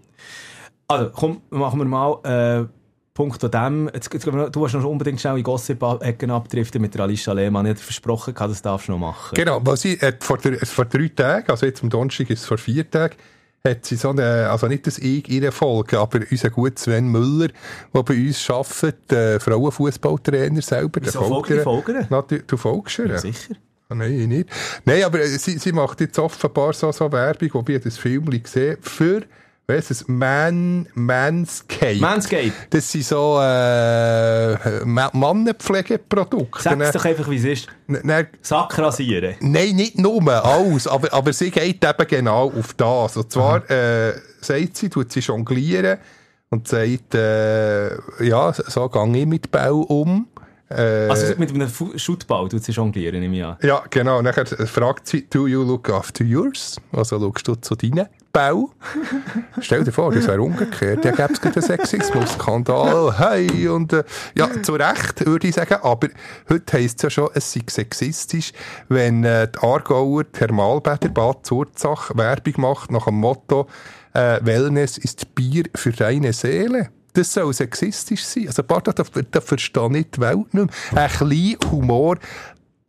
[0.87, 2.19] Also, komm, machen wir mal
[2.63, 2.65] äh,
[3.13, 3.91] Punkt an dem.
[3.93, 7.65] Jetzt, jetzt, du hast noch unbedingt schnell in Gossip-Ecken abdriften mit der Alicia Lehmann.
[7.65, 9.35] Ich hatte versprochen, das darfst du noch machen.
[9.35, 12.45] Genau, was ich, äh, vor, der, vor drei Tagen, also jetzt am Donnerstag ist es
[12.45, 13.15] vor vier Tagen,
[13.63, 17.49] hat sie so eine, also nicht das ich ihre Folge, aber unser guter Sven Müller,
[17.93, 20.99] der bei uns arbeitet, der Frauenfußballtrainer selber.
[20.99, 22.07] der Wieso folge ich folge?
[22.09, 23.07] Natürlich, du folgst ihr?
[23.07, 23.53] Ja, sicher.
[23.93, 24.49] Nein, ich nicht.
[24.85, 28.25] Nein, aber äh, sie, sie macht jetzt offenbar so, so Werbung, wo ich das Film
[28.29, 29.23] gesehen für,
[29.67, 31.95] weiss es, Man, Manscape.
[31.99, 32.51] Manscape.
[32.69, 36.61] Das sind so, äh, Ma- Mannenpflegeprodukte.
[36.61, 37.67] Sag's doch einfach, wie es ist.
[37.87, 39.35] Dann, Sack rasieren.
[39.39, 40.87] Nein, nicht nur, alles.
[40.87, 43.17] aber, aber sie geht eben genau auf das.
[43.17, 45.97] Und zwar äh, sagt sie, tut sie jonglieren
[46.49, 47.91] und sagt, äh,
[48.25, 50.27] ja, so gehe ich mit Bau um.
[50.77, 53.57] Äh, Also mit einem Schuttball tut sie jonglieren, ich an.
[53.61, 54.19] ja, genau.
[54.19, 56.77] Und Nachher fragt sie, do you look after yours?
[56.91, 58.69] Also schaust du zu deinen Bau?
[59.61, 61.03] Stell dir vor, das wäre umgekehrt.
[61.03, 63.19] Da gäbe es einen Sexismus-Skandal.
[63.19, 64.03] Hey, und äh,
[64.37, 65.75] ja, zu Recht würde ich sagen.
[65.81, 66.07] Aber
[66.49, 68.53] heute heisst es ja schon, es sei sexistisch,
[68.87, 73.67] wenn äh, die Aargauer Thermalbäder Bad Zurzach Werbung macht nach dem Motto
[74.13, 76.89] äh, Wellness ist Bier für deine Seele.
[77.13, 78.47] Das soll sexistisch sein.
[78.47, 80.67] Also, Barta, da, da verstehe ich die Welt nicht mehr.
[80.95, 82.17] Ein bisschen Humor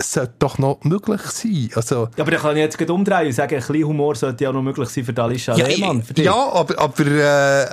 [0.02, 1.70] sollte doch noch möglich sein.
[1.74, 4.52] Also, Ja, aber dann kann ich jetzt umdrehen und sagen, ein bisschen Humor sollte ja
[4.52, 6.02] noch möglich sein für Alicia ja, Lehmann.
[6.02, 7.66] Für ja, aber, aber äh,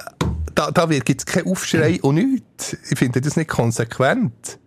[0.56, 2.78] da, da gibt es keinen Aufschrei und nichts.
[2.90, 4.60] Ich finde das nicht konsequent.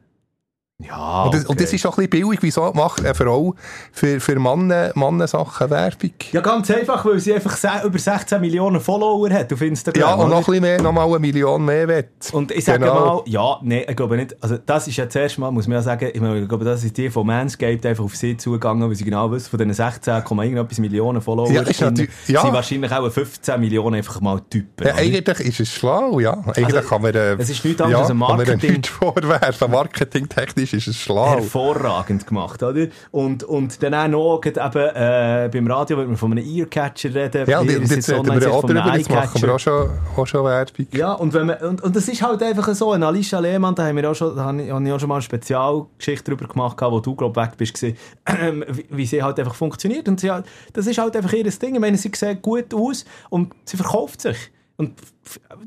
[0.80, 2.38] Ja, und, das, und das ist auch ein bisschen billig.
[2.42, 3.54] Wieso macht eine Frau
[3.92, 6.10] für, für Männer, Männer-Sachen Werbung?
[6.32, 10.00] Ja, ganz einfach, weil sie einfach über 16 Millionen Follower hat auf Instagram.
[10.00, 10.28] Ja, und oder?
[10.30, 12.08] noch ein bisschen mehr, noch mal eine Million mehr wett.
[12.32, 12.94] Und ich sage Genau.
[13.18, 14.34] mal, ja, nee, ich glaube nicht.
[14.42, 16.82] Also, das ist ja zuerst mal, muss man ja sagen, ich, meine, ich glaube, das
[16.82, 20.14] ist die von Manscaped einfach auf sie zugegangen, weil sie genau wissen, von diesen 16,
[20.28, 22.42] irgendetwas Millionen Follower Ja, ist natürlich- ja.
[22.42, 24.84] sind wahrscheinlich auch 15 Millionen einfach mal Typen.
[24.88, 26.32] Ja, eigentlich ist es schlau, ja.
[26.32, 29.70] Eigentlich Also, kann man, äh, es ist nichts anderes als ein Kann man Marketing- vorwerfen.
[29.70, 31.30] Marketingtechnisch ist es schlau.
[31.30, 32.86] hervorragend gemacht, oder?
[33.10, 37.48] Und, und dann auch noch, eben, äh, beim Radio wird man von einem Earcatcher reden.
[37.48, 40.44] Ja, und, ist jetzt reden wir auch darüber, jetzt machen wir auch schon, auch schon
[40.44, 40.86] Werbung.
[40.92, 43.86] Ja, und, wenn man, und, und das ist halt einfach so, ein Alicia Lehmann, da
[43.86, 47.00] haben wir auch schon, da habe ich, auch schon mal eine Spezialgeschichte darüber gemacht, wo
[47.00, 50.08] du, glaube weg bist, ähm, wie, wie sie halt einfach funktioniert.
[50.08, 50.30] Und sie,
[50.72, 51.74] das ist halt einfach ihr Ding.
[51.74, 54.50] Ich meine, sie sieht gut aus und sie verkauft sich.
[54.82, 54.94] Und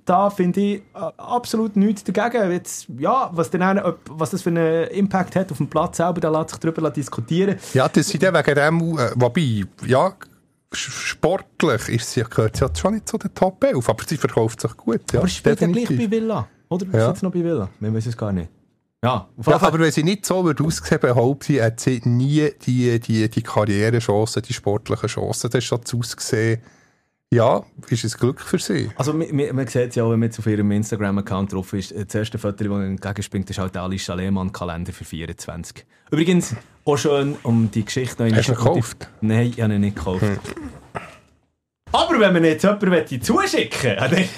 [0.05, 2.51] da finde ich äh, absolut nichts dagegen.
[2.51, 6.20] Jetzt, ja, was, dann, ob- was das für einen Impact hat auf dem Platz selber,
[6.22, 7.57] da lässt sich darüber diskutieren.
[7.74, 10.13] Ja, das sind ja wegen dem, äh, wobei, ja,
[10.74, 14.61] sportlich ist sie, gehört sie ja schon nicht zu den Top 11, aber sie verkauft
[14.61, 15.01] sich gut.
[15.11, 16.47] Ja, Aber sie spielt ja gleich bei Villa.
[16.70, 16.86] Oder?
[16.91, 16.99] Ja.
[17.03, 17.70] Ist jetzt noch bei Villa?
[17.80, 18.49] Wir wissen es gar nicht.
[19.03, 22.99] Ja, Ja, aber wenn sie nicht so würde aussehen, behaupte ich, hat sie nie die,
[22.99, 25.49] die, die Karrierechancen, die sportlichen Chancen.
[25.51, 26.61] Das ist schon zu aussehen,
[27.36, 28.90] ja, ist es Glück für sie.
[28.96, 31.74] Also man, man, man sieht es ja auch, wenn man jetzt auf ihrem Instagram-Account drauf
[31.74, 35.86] ist, das erste Foto, das entgegenspringt, ist halt der Alicia Lehmann-Kalender für 24.
[36.12, 36.56] Übrigens,
[36.86, 38.36] auch schön, um die Geschichte noch...
[38.36, 39.10] Hast du ihn gekauft?
[39.22, 40.24] Nein, ich habe ihn nicht gekauft.
[41.92, 44.30] Aber wenn man jetzt jemanden zuschicken möchte...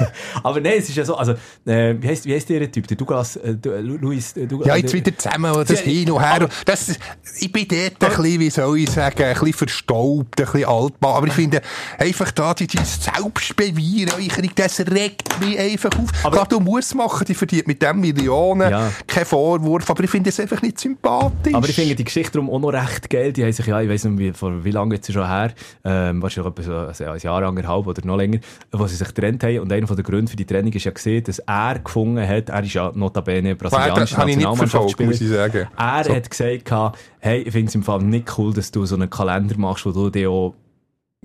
[0.42, 1.32] Aber nein, es ist ja so, also,
[1.64, 2.86] äh, wie heisst, wie heisst der Typ?
[2.86, 6.20] Der Douglas, äh, äh, Luis, äh, Douglas, Ja, jetzt wieder zusammen, das Ja, hin und
[6.22, 6.48] her.
[6.64, 6.98] Das,
[7.40, 11.12] ich bin dort ein bisschen, wie soll ich sagen, ein bisschen verstaubt, ein bisschen altmann.
[11.14, 11.60] Aber ich finde,
[11.98, 16.10] einfach da, die, die Selbstbeweihräucherung, das regt mich einfach auf.
[16.24, 18.90] Aber Klar, du musst machen, die verdient mit dem Millionen, Ja.
[19.06, 21.54] kein Vorwurf, aber ich finde es einfach nicht sympathisch.
[21.54, 23.32] Aber ich finde die Geschichte darum auch noch recht geil.
[23.32, 25.52] Die haben sich ja, ich weiß nicht, wie, vor wie lange jetzt schon her,
[25.84, 28.38] ähm, wahrscheinlich etwa so also ein Jahr, anderthalb oder noch länger,
[28.72, 29.60] wo sie sich getrennt haben.
[29.60, 32.48] Und einer von der Gründe für die Trennung ist ja gesehen, dass er gefunden hat,
[32.48, 35.08] er ist ja notabene brasilianischer habe ich nicht verfolgt, Nationalmannschaftsspieler.
[35.08, 35.68] muss ich sagen.
[35.76, 36.14] Er So.
[36.14, 39.56] hat gesagt, hey, ich finde es im Fall nicht cool, dass du so einen Kalender
[39.58, 40.54] machst, wo du dir auch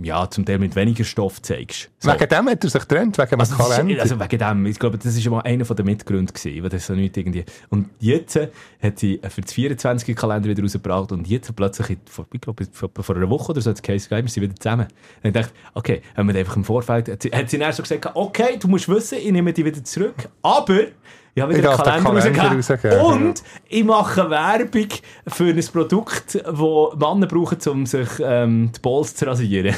[0.04, 1.90] ja, zum Teil mit weniger Stoff zeigst.
[2.00, 2.12] So.
[2.12, 3.96] Wegen dem hat er sich getrennt, wegen dem Also, das Kalender.
[3.96, 6.86] ist, also wegen dem, ich glaube, das ist mal einer der Mitgründe gewesen, weil das
[6.86, 7.46] so nicht irgendwie...
[7.70, 8.50] Und jetzt äh,
[8.82, 12.90] hat sie für das 24 Kalender wieder rausgebracht und jetzt plötzlich, vor, ich glaube, vor,
[13.00, 14.88] vor einer Woche oder so, hat es geheißen, wir sind wieder zusammen.
[15.24, 17.84] Und ich dachte, okay, haben wir einfach im Vorfeld, hat sie, hat sie dann so
[17.84, 20.88] gesagt, okay, du musst wissen, ich nehme dich wieder zurück, aber
[21.34, 24.88] ich habe wieder Ich einen den Kalender, rausgegeben und ich mache Werbung
[25.28, 29.76] für ein Produkt, das Männer brauchen, um sich ähm, die Balls zu rasieren.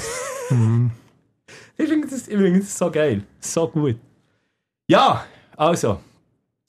[1.76, 3.24] Ich finde das, ich finde das so geil.
[3.40, 3.98] So gut.
[4.88, 5.26] Ja,
[5.58, 6.00] also.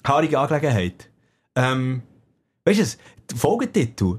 [0.02, 1.10] Haarige Angelegenheit.
[1.54, 2.02] Ähm,
[2.64, 2.98] weißt du es?
[3.36, 4.18] Folgetitel?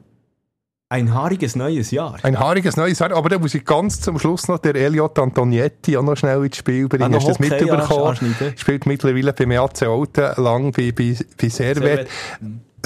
[0.88, 2.16] Ein haariges neues Jahr.
[2.22, 5.98] Ein haariges neues Jahr, aber da muss ich ganz zum Schluss noch der Elliot Antonietti
[5.98, 7.12] auch noch schnell ins Spiel bringen.
[7.12, 8.08] Ah, Hast du das mitbekommen?
[8.08, 8.54] anschneiden.
[8.56, 12.08] Spielt mittlerweile beim EAC Alten, lang bei, bei, bei Servet.
[12.08, 12.08] Servet.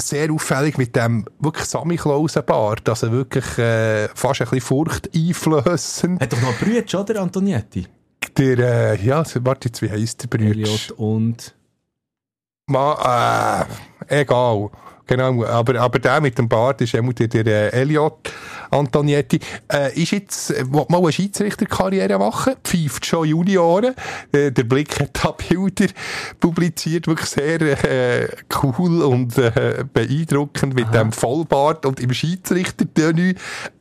[0.00, 6.22] Sehr auffällig mit dem wirklich Samichlausenbart, also wirklich äh, fast ein bisschen furchteinflößend.
[6.22, 7.86] Hat doch noch Brütsch, oder, Antonietti?
[8.38, 8.58] Der,
[8.94, 10.56] äh, ja, warte jetzt, wie heisst der Brütsch?
[10.56, 11.54] Elliot und...
[12.66, 13.66] Ma,
[14.08, 14.70] äh, egal.
[15.10, 18.32] Genau, aber, aber der mit dem Bart ist immer der, der Elliot
[18.70, 19.40] Antonietti.
[19.66, 23.96] Äh, ist jetzt, äh, will mal eine Schiedsrichterkarriere machen, pfeift schon Junioren.
[24.30, 25.92] Äh, der Blick hat da Bilder
[26.38, 28.28] publiziert, wirklich sehr äh,
[28.62, 33.34] cool und äh, beeindruckend mit dem Vollbart und im Schiedsrichtertenue.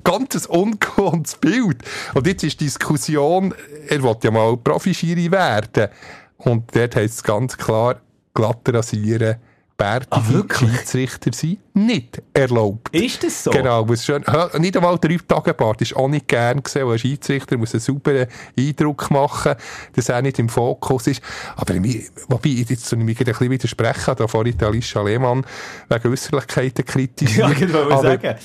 [0.04, 1.84] Ganz ein ungewohntes Bild.
[2.16, 3.54] Und jetzt ist die Diskussion,
[3.88, 5.90] er will ja mal Profischiri werden.
[6.38, 7.98] Und dort heisst es ganz klar,
[8.34, 9.36] glatt rasieren
[9.80, 12.94] bärtige Schiedsrichter sind nicht erlaubt.
[12.94, 13.52] Ist das so?
[13.52, 16.94] Genau, muss schon, ha, nicht einmal drei Tage Bart ist auch nicht gern gesehen, weil
[16.94, 18.28] ein Schiedsrichter muss einen sauberen
[18.58, 19.56] Eindruck machen,
[19.96, 21.22] dass er nicht im Fokus ist.
[21.56, 25.46] Aber wobei, jetzt soll ich mich ein bisschen widersprechen, da vorhin Alicia Lehmann
[25.88, 27.58] wegen Äußerlichkeiten kritisiert.
[27.60, 28.36] Ja, wollte Aber sagen.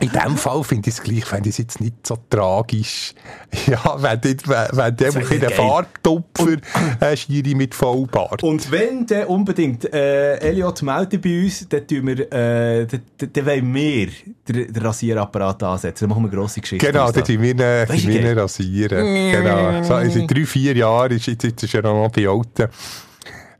[0.00, 3.14] In dem Fall finde ich es gleich, ich es jetzt nicht so tragisch.
[3.66, 5.50] Ja, wenn, dort- wenn, wenn der in den geil.
[5.52, 6.56] Farbtupfer
[7.00, 8.42] äh, Schiri mit Vollbart.
[8.42, 13.32] Und wenn dann unbedingt äh, Elliot meldet bei uns, dann, tun wir, äh, dann, dann-
[13.32, 14.06] dann wollen wir
[14.48, 16.08] den, den Rasierapparat ansetzen.
[16.08, 16.84] Dann machen wir grosse Geschichten.
[16.84, 17.20] Genau, aus da.
[17.20, 18.38] dort tun wir ihn, geil?
[18.38, 19.32] rasieren.
[19.32, 19.82] Genau.
[19.84, 22.68] So, in seit drei, vier Jahren ist, jetzt, jetzt ist er noch bei Alten.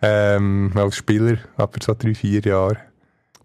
[0.03, 2.77] Ähm, als Spieler, aber so drei, vier Jahre.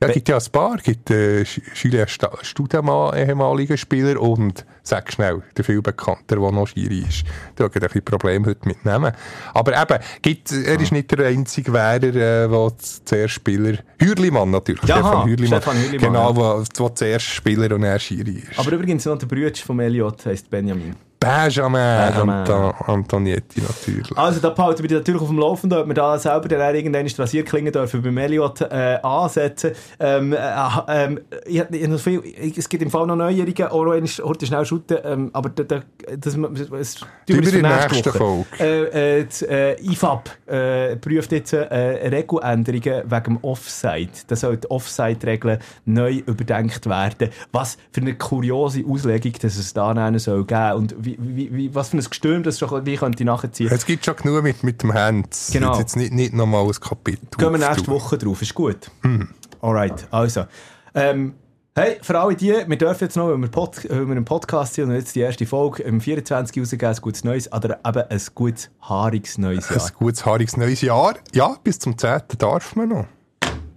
[0.01, 0.75] Ja, es gibt ja ein paar.
[0.77, 1.43] Es gibt äh,
[1.75, 2.07] Julien
[2.41, 7.23] Studemann, ehemaliger Spieler, und sag schnell, der viel bekannter, der noch Schiri ist.
[7.55, 9.13] Da hat er ein bisschen Probleme heute mit Namen.
[9.53, 12.71] Aber eben, gibt, er ist nicht der einzige Wähler, äh, der
[13.05, 15.61] zuerst Spieler, Hürlimann natürlich, Jaha, Stefan Hürlimann.
[15.61, 16.35] Stefan Hürlimann, Genau, ja.
[16.35, 18.57] wo, wo zuerst Spieler und er Schiri ist.
[18.57, 20.95] Aber übrigens noch der Bruder von Elliot heisst Benjamin.
[21.21, 22.35] Benjamin, Benjamin.
[22.35, 24.17] Anton, Antonietti natürlich.
[24.17, 26.73] Also, da behalten wir dich natürlich auf dem Laufenden, ob wir da selber dann auch
[26.73, 29.73] irgendwann die Rasierklinge dürfen beim Elliot äh, ansetzen.
[29.99, 30.39] Ähm, äh,
[30.87, 34.45] ähm, ich, ich, noch viel, ich, es gibt im Fall noch Neuerungen, auch noch heute
[34.47, 35.81] schnell shooten, ähm, aber da, da,
[36.17, 38.11] das, das, das Tun wir in der nächste nächsten.
[38.13, 38.45] Folge.
[38.59, 44.09] Äh, äh, das, äh, IFAB äh, prüft jetzt äh, Regeländerungen wegen dem Offside.
[44.25, 47.29] Da sollen die Offside-Regeln neu überdenkt werden.
[47.51, 51.75] Was für eine kuriose Auslegung dass es da nennen soll geben und wie, wie, wie,
[51.75, 53.69] was für ein Gestürm das schon wie könnte nachziehen.
[53.71, 55.49] Es gibt schon genug mit, mit dem Hands.
[55.51, 55.69] Genau.
[55.71, 57.27] Jetzt, jetzt nicht, nicht nochmal ein Kapitel.
[57.37, 57.87] Gehen wir nächste.
[57.87, 58.91] Woche drauf, ist gut.
[59.03, 59.29] Mhm.
[59.61, 60.45] Alright, also.
[60.93, 61.33] Ähm,
[61.75, 64.73] hey, für alle die, wir dürfen jetzt noch, weil wir, Pod, weil wir im Podcast
[64.73, 68.21] sind und jetzt die erste Folge im 24 rausgeben, ein gutes Neues, oder eben ein
[68.35, 69.81] gutes, haariges neues Jahr.
[69.85, 71.15] Ein gutes, haariges neues Jahr.
[71.33, 72.21] Ja, bis zum 10.
[72.37, 73.05] darf man noch.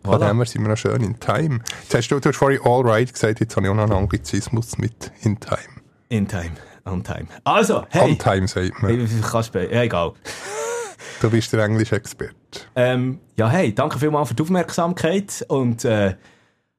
[0.05, 0.28] Von Voilà.
[0.28, 1.61] dem her sind wir noch schön in Time.
[1.82, 3.93] Jetzt hast du, du hast vorhin all right gesagt, jetzt habe ich auch noch einen
[3.93, 5.59] Anglizismus mit in Time.
[6.11, 6.51] In time,
[6.87, 7.26] on time.
[7.45, 8.11] Also, hey.
[8.11, 8.91] On Time sagt man.
[8.97, 10.12] Hey, kannst du, ja, egal.
[11.20, 12.35] Du bist der Englisch-Experte.
[12.74, 16.16] Ähm, ja, hey, danke vielmals für die Aufmerksamkeit und äh,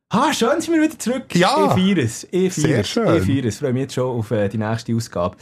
[0.09, 1.33] ah, schön sind wir wieder zurück.
[1.33, 1.67] Ja.
[1.67, 2.27] Ich feiere es.
[2.31, 3.15] Ich feiere Sehr schön.
[3.17, 3.57] Ich feiere es.
[3.59, 5.37] freue mich jetzt schon auf äh, die nächste Ausgabe.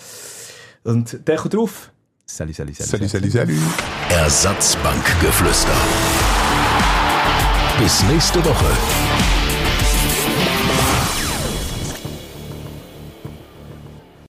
[0.83, 1.91] Und der kommt drauf.
[2.25, 2.89] Salut, salut, salut.
[2.89, 3.55] Salut, salut, salut.
[4.09, 5.75] Ersatzbankgeflüster.
[7.79, 9.12] Bis nächste Woche.